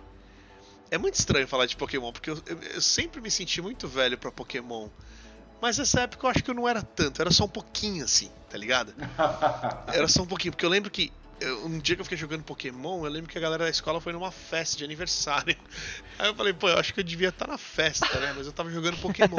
[0.91, 4.15] É muito estranho falar de Pokémon, porque eu, eu- eu sempre me senti muito velho
[4.17, 4.89] pra Pokémon.
[5.65, 8.29] Mas nessa época eu acho que eu não era tanto, era só um pouquinho assim,
[8.51, 8.93] tá ligado?
[9.91, 11.11] Era só um pouquinho, porque eu lembro que
[11.41, 13.99] eu- um dia que eu fiquei jogando Pokémon, eu lembro que a galera da escola
[13.99, 15.57] foi numa festa de aniversário.
[16.19, 18.31] Aí eu falei, pô, eu acho que eu devia estar na festa, né?
[18.37, 19.37] Mas eu tava jogando Pokémon.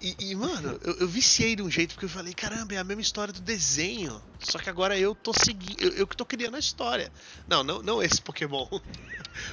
[0.00, 2.84] E, e, mano, eu, eu viciei de um jeito, porque eu falei, caramba, é a
[2.84, 4.22] mesma história do desenho.
[4.38, 7.10] Só que agora eu tô seguindo, eu, eu que tô criando a história.
[7.48, 8.68] Não, não, não esse Pokémon.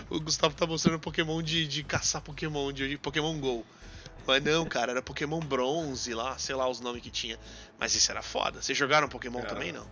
[0.10, 3.66] O Gustavo tá mostrando Pokémon de, de caçar Pokémon, de, de Pokémon GO.
[4.26, 7.38] Mas não, cara, era Pokémon Bronze lá, sei lá os nomes que tinha.
[7.80, 8.62] Mas isso era foda.
[8.62, 9.86] Vocês jogaram Pokémon também, não?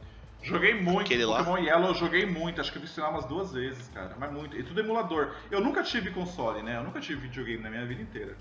[0.44, 1.44] Joguei muito, Aquele lá?
[1.44, 4.16] Pokémon Yellow eu joguei muito, acho que eu vi umas duas vezes, cara.
[4.18, 4.58] Mas muito.
[4.58, 5.36] E tudo emulador.
[5.52, 6.78] Eu nunca tive console, né?
[6.78, 8.36] Eu nunca tive videogame na minha vida inteira.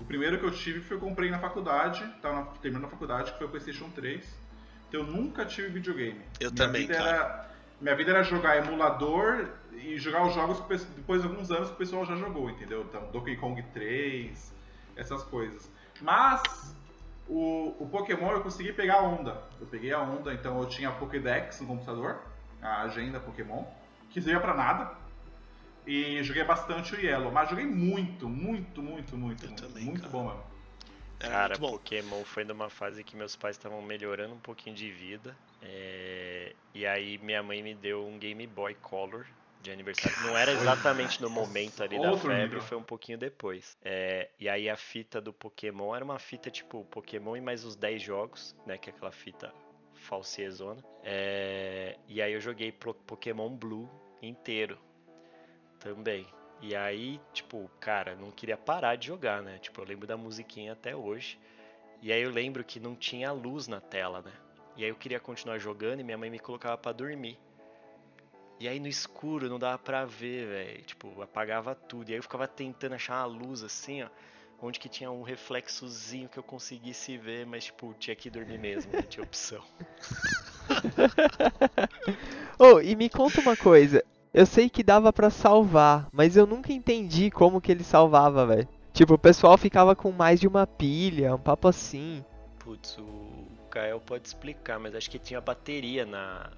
[0.00, 3.38] O primeiro que eu tive foi eu comprei na faculdade, tava terminando a faculdade, que
[3.38, 4.24] foi o PlayStation 3.
[4.88, 6.20] Então eu nunca tive videogame.
[6.40, 7.08] Eu minha também, cara.
[7.08, 11.68] Era, minha vida era jogar emulador e jogar os jogos que depois de alguns anos
[11.68, 12.82] que o pessoal já jogou, entendeu?
[12.88, 14.51] Então, Donkey Kong 3,
[14.96, 15.70] essas coisas.
[16.00, 16.76] Mas
[17.28, 19.42] o, o Pokémon eu consegui pegar a onda.
[19.60, 22.22] Eu peguei a onda, então eu tinha a Pokédex no computador,
[22.60, 23.64] a agenda Pokémon,
[24.10, 24.96] que não ia pra nada.
[25.86, 30.00] E joguei bastante o Yellow, mas joguei muito, muito, muito, muito, Eu muito, também, muito
[30.02, 30.12] cara.
[30.12, 30.52] bom mesmo.
[31.18, 31.72] Era Cara, bom.
[31.72, 35.36] Pokémon foi numa fase que meus pais estavam melhorando um pouquinho de vida.
[35.60, 39.24] é, E aí minha mãe me deu um Game Boy Color
[39.62, 40.18] de aniversário.
[40.26, 42.60] Não era exatamente no momento ali da Outro febre, nível.
[42.62, 43.76] foi um pouquinho depois.
[43.82, 47.76] É, E aí a fita do Pokémon era uma fita tipo Pokémon e mais os
[47.76, 48.76] 10 jogos, né?
[48.76, 49.54] Que é aquela fita
[49.94, 50.82] falsiezona.
[51.04, 53.88] É, E aí eu joguei Pokémon Blue
[54.20, 54.78] inteiro
[55.78, 56.26] também.
[56.60, 59.58] E aí, tipo, cara, não queria parar de jogar, né?
[59.58, 61.38] Tipo, eu lembro da musiquinha até hoje.
[62.00, 64.32] E aí eu lembro que não tinha luz na tela, né?
[64.76, 67.38] E aí eu queria continuar jogando e minha mãe me colocava pra dormir.
[68.62, 70.82] E aí no escuro não dava pra ver, velho.
[70.82, 72.08] Tipo, apagava tudo.
[72.08, 74.08] E aí eu ficava tentando achar uma luz assim, ó.
[74.62, 78.92] Onde que tinha um reflexozinho que eu conseguisse ver, mas tipo, tinha que dormir mesmo,
[78.92, 79.60] não tinha opção.
[82.56, 84.04] Ô, e me conta uma coisa.
[84.32, 88.68] Eu sei que dava pra salvar, mas eu nunca entendi como que ele salvava, velho.
[88.92, 92.24] Tipo, o pessoal ficava com mais de uma pilha, um papo assim.
[92.60, 96.52] Putz, o Kael pode explicar, mas acho que tinha bateria na,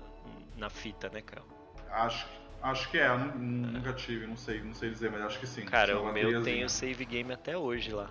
[0.59, 1.54] na fita, né, Kael?
[1.95, 2.27] Acho,
[2.63, 5.47] acho que é, eu nu- nunca tive, não sei, não sei dizer, mas acho que
[5.47, 5.65] sim.
[5.65, 8.11] Cara, o meu tem o save game até hoje lá.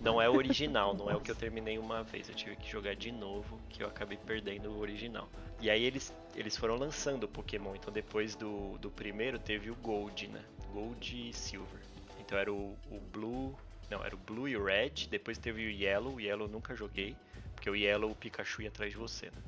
[0.00, 2.28] Não é o original, não é o que eu terminei uma vez.
[2.28, 5.28] Eu tive que jogar de novo, que eu acabei perdendo o original.
[5.60, 7.74] E aí eles, eles foram lançando o Pokémon.
[7.74, 10.40] Então depois do, do primeiro teve o Gold, né?
[10.72, 11.80] Gold e Silver.
[12.20, 13.58] Então era o, o Blue.
[13.90, 15.08] Não, era o Blue e o Red.
[15.10, 16.14] Depois teve o Yellow.
[16.14, 17.16] O Yellow eu nunca joguei.
[17.54, 19.42] Porque o Yellow o Pikachu ia atrás de você, né?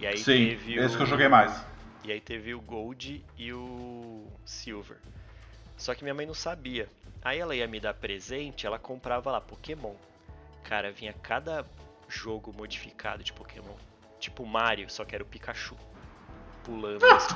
[0.00, 0.96] E aí Sim, teve esse o...
[0.96, 1.62] que eu joguei mais.
[2.04, 4.98] E aí teve o Gold e o Silver.
[5.76, 6.88] Só que minha mãe não sabia.
[7.22, 9.94] Aí ela ia me dar presente, ela comprava lá Pokémon.
[10.64, 11.64] Cara, vinha cada
[12.08, 13.76] jogo modificado de Pokémon.
[14.18, 15.76] Tipo Mario, só que era o Pikachu.
[16.64, 17.34] Pulando assim.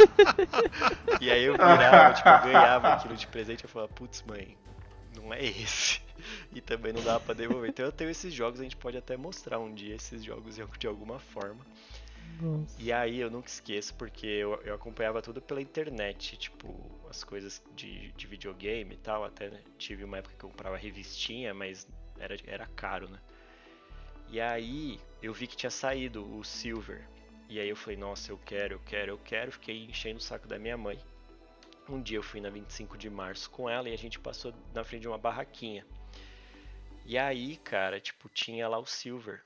[1.20, 4.56] e aí eu virava, tipo, eu ganhava aquilo de presente, eu falava, putz mãe,
[5.16, 6.00] não é esse.
[6.52, 7.70] E também não dava pra devolver.
[7.70, 10.64] Então eu tenho esses jogos, a gente pode até mostrar um dia esses jogos de
[10.78, 11.64] de alguma forma.
[12.78, 16.74] E aí eu nunca esqueço porque eu, eu acompanhava tudo pela internet, tipo,
[17.08, 19.24] as coisas de, de videogame e tal.
[19.24, 21.86] Até né, tive uma época que eu comprava revistinha, mas
[22.18, 23.18] era, era caro, né?
[24.28, 27.06] E aí eu vi que tinha saído o Silver.
[27.48, 29.52] E aí eu falei, nossa, eu quero, eu quero, eu quero.
[29.52, 31.02] Fiquei enchendo o saco da minha mãe.
[31.88, 34.84] Um dia eu fui na 25 de março com ela e a gente passou na
[34.84, 35.84] frente de uma barraquinha.
[37.04, 39.42] E aí, cara, tipo, tinha lá o Silver.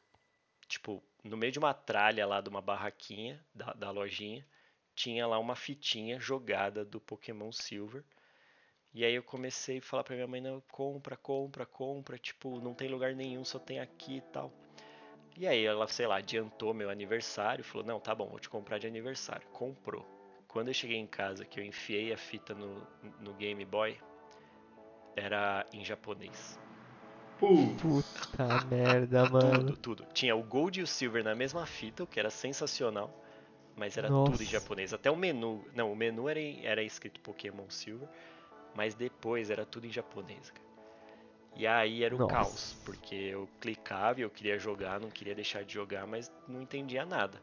[0.69, 4.47] Tipo, no meio de uma tralha lá de uma barraquinha da, da lojinha,
[4.95, 8.05] tinha lá uma fitinha jogada do Pokémon Silver.
[8.93, 12.75] E aí eu comecei a falar pra minha mãe, não, compra, compra, compra, tipo, não
[12.75, 14.53] tem lugar nenhum, só tem aqui e tal.
[15.37, 18.79] E aí ela, sei lá, adiantou meu aniversário, falou, não, tá bom, vou te comprar
[18.79, 19.49] de aniversário.
[19.49, 20.07] Comprou.
[20.47, 22.87] Quando eu cheguei em casa, que eu enfiei a fita no,
[23.19, 23.99] no Game Boy,
[25.17, 26.61] era em japonês.
[27.47, 27.83] Putz.
[27.83, 29.59] Puta merda, mano.
[29.65, 30.07] Tudo, tudo.
[30.13, 33.13] Tinha o Gold e o Silver na mesma fita, o que era sensacional.
[33.77, 34.45] Mas era tudo em Nossa.
[34.45, 34.93] japonês.
[34.93, 35.65] Até o menu.
[35.75, 38.09] Não, o menu era, em- era escrito Pokémon Silver.
[38.75, 40.65] Mas depois era tudo em japonês, cara.
[41.57, 42.33] E aí era o Nossa.
[42.33, 42.77] caos.
[42.85, 47.05] Porque eu clicava e eu queria jogar, não queria deixar de jogar, mas não entendia
[47.05, 47.41] nada.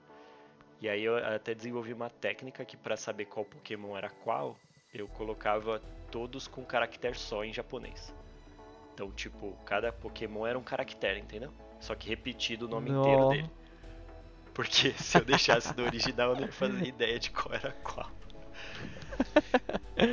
[0.81, 4.57] E aí eu até desenvolvi uma técnica que pra saber qual Pokémon era qual,
[4.93, 5.79] eu colocava
[6.09, 8.13] todos com caractere só em japonês.
[8.93, 11.51] Então, tipo, cada Pokémon era um caractere, entendeu?
[11.79, 13.49] Só que repetido o nome inteiro dele.
[14.53, 18.11] Porque se eu deixasse do original, eu não ia fazer ideia de qual era qual.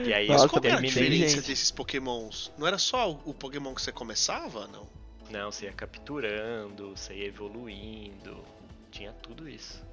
[0.06, 0.90] E aí Mas Nossa, eu qual que é a terminei.
[0.90, 2.52] diferença desses pokémons?
[2.58, 4.86] Não era só o o pokémon que você começava, não?
[5.30, 8.42] Não, você ia capturando, você ia evoluindo.
[8.90, 9.84] Tinha tudo isso.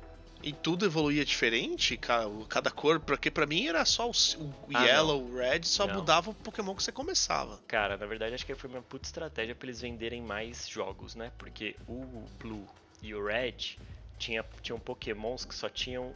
[0.44, 1.98] E tudo evoluía diferente?
[1.98, 3.00] ca- Cada cor?
[3.00, 5.96] Porque pra mim era só o, o Ah, yellow, o red, só Não.
[5.96, 7.60] mudava o pokémon que você começava.
[7.68, 11.32] Cara, na verdade acho que foi uma puta estratégia pra eles venderem mais jogos, né?
[11.38, 12.04] Porque o
[12.40, 12.68] Blue
[13.02, 13.78] e o Red
[14.20, 16.14] tinha, tinham pokémons que só tinham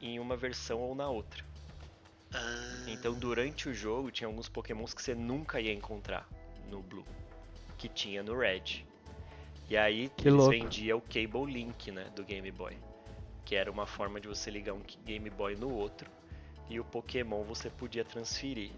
[0.00, 1.42] em uma versão ou na outra.
[2.32, 6.28] Ah, Então durante o jogo tinha alguns pokémons que você nunca ia encontrar
[6.70, 7.06] no Blue,
[7.76, 8.84] que tinha no Red.
[9.68, 10.50] E aí Que eles louco.
[10.52, 12.76] vendiam o Cable Link, né, do Game Boy.
[13.44, 16.10] Que era uma forma de você ligar um Game Boy no outro
[16.68, 18.70] e o Pokémon você podia transferir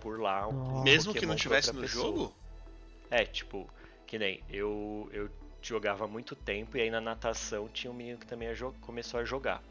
[0.00, 0.48] por lá.
[0.48, 2.04] Um Mesmo que Pokémon não pra tivesse no pessoa.
[2.04, 2.34] jogo?
[3.10, 3.68] É, tipo,
[4.06, 5.30] que nem eu, eu
[5.62, 8.48] jogava há muito tempo e aí na natação tinha um menino que também
[8.80, 9.62] começou a jogar.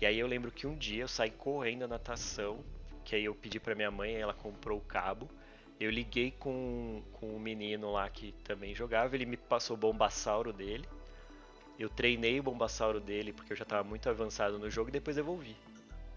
[0.00, 2.58] E aí eu lembro que um dia eu saí correndo da natação,
[3.04, 5.28] que aí eu pedi pra minha mãe, ela comprou o cabo.
[5.78, 10.52] Eu liguei com, com um menino lá que também jogava, ele me passou o bombassauro
[10.52, 10.86] dele.
[11.78, 15.16] Eu treinei o bombassauro dele porque eu já tava muito avançado no jogo e depois
[15.16, 15.56] devolvi.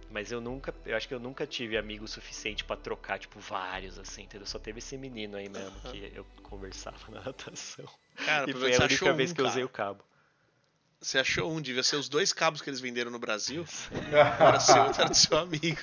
[0.10, 3.99] Mas eu nunca, eu acho que eu nunca tive amigo suficiente pra trocar, tipo, vários,
[3.99, 4.47] assim, entendeu?
[4.47, 7.86] Só teve esse menino aí mesmo que eu conversava na natação.
[8.16, 10.03] Cara, e foi a única vez um, que eu usei o cabo.
[11.01, 13.66] Você achou um, devia ser os dois cabos que eles venderam no Brasil.
[14.39, 15.82] Era seu, outro era do seu amigo.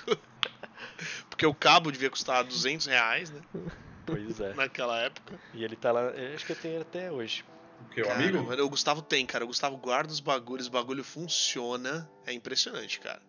[1.28, 3.40] Porque o cabo devia custar 200 reais, né?
[4.06, 4.54] Pois é.
[4.54, 5.38] Naquela época.
[5.52, 7.44] E ele tá lá, eu acho que eu tenho até hoje.
[7.94, 8.64] O que, o Cara, amigo?
[8.64, 9.44] O Gustavo tem, cara.
[9.44, 12.10] O Gustavo guarda os bagulhos, o bagulho funciona.
[12.26, 13.22] É impressionante, cara.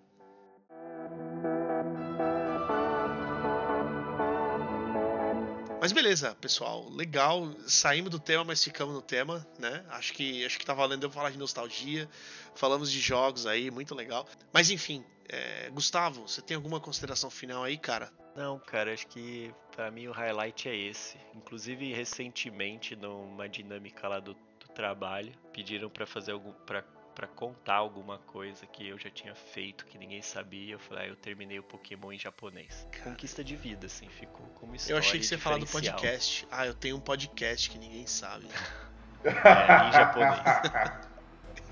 [5.79, 6.89] Mas beleza, pessoal.
[6.89, 7.53] Legal.
[7.67, 9.85] Saímos do tema, mas ficamos no tema, né?
[9.89, 12.09] Acho que acho que tá valendo eu falar de nostalgia.
[12.55, 14.27] Falamos de jogos aí, muito legal.
[14.51, 18.11] Mas enfim, é, Gustavo, você tem alguma consideração final aí, cara?
[18.35, 21.19] Não, cara, acho que pra mim o highlight é esse.
[21.35, 24.35] Inclusive, recentemente, numa dinâmica lá do
[24.75, 26.51] trabalho, pediram pra fazer algum.
[26.51, 26.83] Pra,
[27.15, 30.73] pra contar alguma coisa que eu já tinha feito, que ninguém sabia.
[30.73, 32.85] Eu falei, ah, eu terminei o Pokémon em japonês.
[33.03, 34.95] Conquista de vida, assim, ficou como história.
[34.95, 36.45] Eu achei que você ia falar do podcast.
[36.51, 38.45] Ah, eu tenho um podcast que ninguém sabe.
[39.25, 40.39] É, em japonês.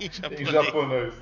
[0.00, 0.50] em em japonês.
[0.50, 1.14] japonês.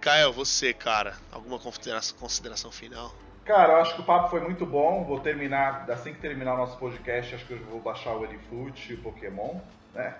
[0.00, 3.12] Kael, você, cara, alguma consideração, consideração final?
[3.44, 5.04] Cara, eu acho que o papo foi muito bom.
[5.04, 8.92] Vou terminar, assim que terminar o nosso podcast, acho que eu vou baixar o Elifoot
[8.92, 9.60] e o Pokémon,
[9.96, 10.16] né?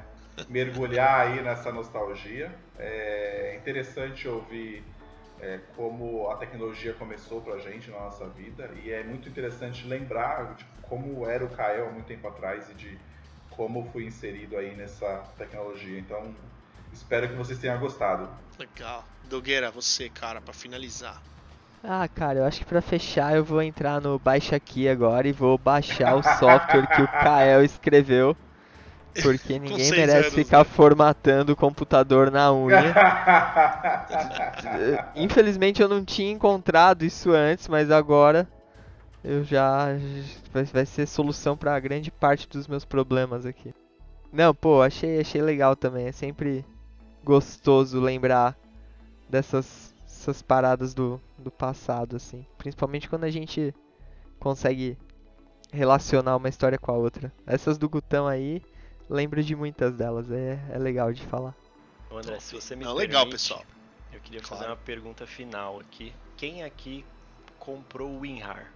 [0.48, 2.52] Mergulhar aí nessa nostalgia.
[2.78, 4.84] É interessante ouvir
[5.40, 8.70] é, como a tecnologia começou pra gente na nossa vida.
[8.82, 12.74] E é muito interessante lembrar de como era o Kael há muito tempo atrás e
[12.74, 12.98] de
[13.50, 15.98] como fui inserido aí nessa tecnologia.
[15.98, 16.34] Então,
[16.92, 18.28] espero que vocês tenham gostado.
[18.58, 19.04] Legal.
[19.24, 21.20] Dogueira, você, cara, pra finalizar.
[21.82, 25.32] Ah, cara, eu acho que pra fechar eu vou entrar no Baixa Aqui agora e
[25.32, 28.36] vou baixar o software que o Kael escreveu.
[29.22, 30.64] Porque ninguém merece anos, ficar né?
[30.64, 32.94] formatando o computador na unha.
[35.14, 38.48] Infelizmente eu não tinha encontrado isso antes, mas agora
[39.24, 39.88] eu já
[40.52, 43.74] vai, vai ser solução pra grande parte dos meus problemas aqui.
[44.32, 46.06] Não, pô, achei achei legal também.
[46.06, 46.64] É sempre
[47.24, 48.56] gostoso lembrar
[49.28, 53.72] dessas essas paradas do, do passado assim, principalmente quando a gente
[54.40, 54.98] consegue
[55.72, 57.32] relacionar uma história com a outra.
[57.46, 58.62] Essas do Gutão aí,
[59.08, 61.56] lembro de muitas delas, é, é legal de falar.
[62.10, 63.64] Ô, André, se você me Não, legal, permite, pessoal.
[64.12, 64.56] Eu queria Claro.
[64.56, 66.14] fazer uma pergunta final aqui.
[66.36, 67.04] Quem aqui
[67.58, 68.72] comprou o WinRAR?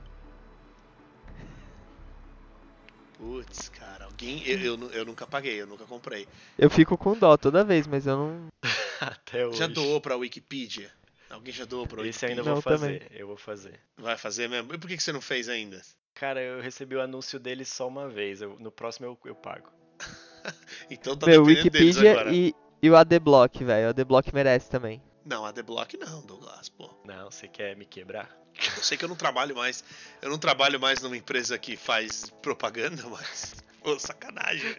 [3.16, 4.42] Putz, cara, alguém.
[4.46, 6.26] Eu, eu, eu nunca paguei, eu nunca comprei.
[6.58, 8.46] Eu fico com dó toda vez, mas eu não.
[9.00, 9.58] Até hoje.
[9.58, 10.90] Já doou pra Wikipedia?
[11.28, 12.30] Alguém já doou pra Esse eu Wikipedia?
[12.30, 12.98] ainda vou Não, fazer.
[13.00, 13.18] também.
[13.20, 13.80] Eu vou fazer.
[13.96, 14.74] Vai fazer mesmo?
[14.74, 15.80] E por que que você não fez ainda?
[16.14, 18.42] Cara, eu recebi o anúncio dele só uma vez.
[18.42, 19.70] eu- no próximo eu, eu pago.
[20.90, 22.34] Então tá Meu, Wikipedia agora.
[22.34, 23.86] e, e o ADBlock, velho.
[23.86, 25.00] O ADBlock merece também.
[25.24, 26.90] Não, a Deblock não, Douglas, pô.
[27.04, 28.28] Não, você quer me quebrar?
[28.76, 29.84] Eu sei que eu não trabalho mais.
[30.20, 33.54] Eu não trabalho mais numa empresa que faz propaganda, mas.
[33.82, 34.76] Pô, sacanagem.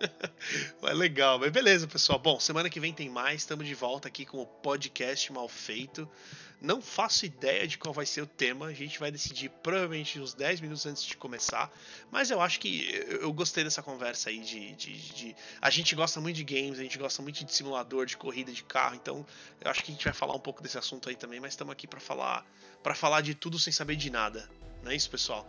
[0.82, 2.18] mas legal, mas beleza, pessoal.
[2.18, 3.42] Bom, semana que vem tem mais.
[3.42, 6.08] Estamos de volta aqui com o podcast mal feito.
[6.66, 8.66] Não faço ideia de qual vai ser o tema.
[8.66, 11.72] A gente vai decidir provavelmente uns 10 minutos antes de começar.
[12.10, 12.84] Mas eu acho que
[13.20, 16.82] eu gostei dessa conversa aí de, de, de- A gente gosta muito de games, a
[16.82, 18.96] gente gosta muito de simulador, de corrida de carro.
[18.96, 19.24] Então
[19.60, 21.38] eu acho que a gente vai falar um pouco desse assunto aí também.
[21.38, 22.44] Mas estamos aqui para falar
[22.82, 24.48] para falar de tudo sem saber de nada.
[24.82, 25.48] Não é isso, pessoal?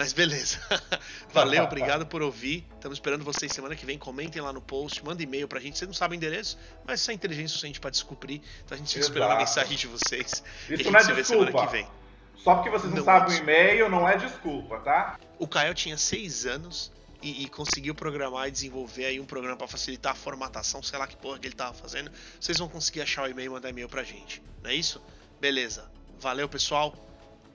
[0.00, 0.58] Mas beleza.
[1.32, 2.66] Valeu, obrigado por ouvir.
[2.74, 3.98] Estamos esperando vocês semana que vem.
[3.98, 5.76] Comentem lá no post, manda e-mail pra gente.
[5.78, 8.40] Vocês não sabem o endereço, mas isso é inteligência suficiente pra descobrir.
[8.64, 9.58] Então a gente fica esperando a Exato.
[9.58, 10.42] mensagem de vocês.
[10.68, 11.72] e a Isso gente não é se vê semana que desculpa.
[11.72, 11.86] vem.
[12.42, 13.52] Só porque vocês não, Não é sabem o desculpa.
[13.52, 15.18] e-mail, não é desculpa, tá?
[15.38, 16.90] O Kael tinha seis anos
[17.20, 21.06] e, e conseguiu programar e desenvolver aí um programa pra facilitar a formatação, sei lá
[21.06, 22.10] que porra que ele tava fazendo.
[22.40, 24.42] Vocês vão conseguir achar o e-mail e mandar e-mail pra gente.
[24.62, 25.02] Não é isso?
[25.38, 25.90] Beleza.
[26.18, 26.94] Valeu, pessoal.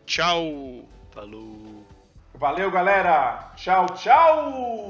[0.06, 0.88] Tchau.
[1.12, 1.88] Falou!
[2.38, 3.52] Valeu, galera!
[3.56, 4.90] Tchau, tchau!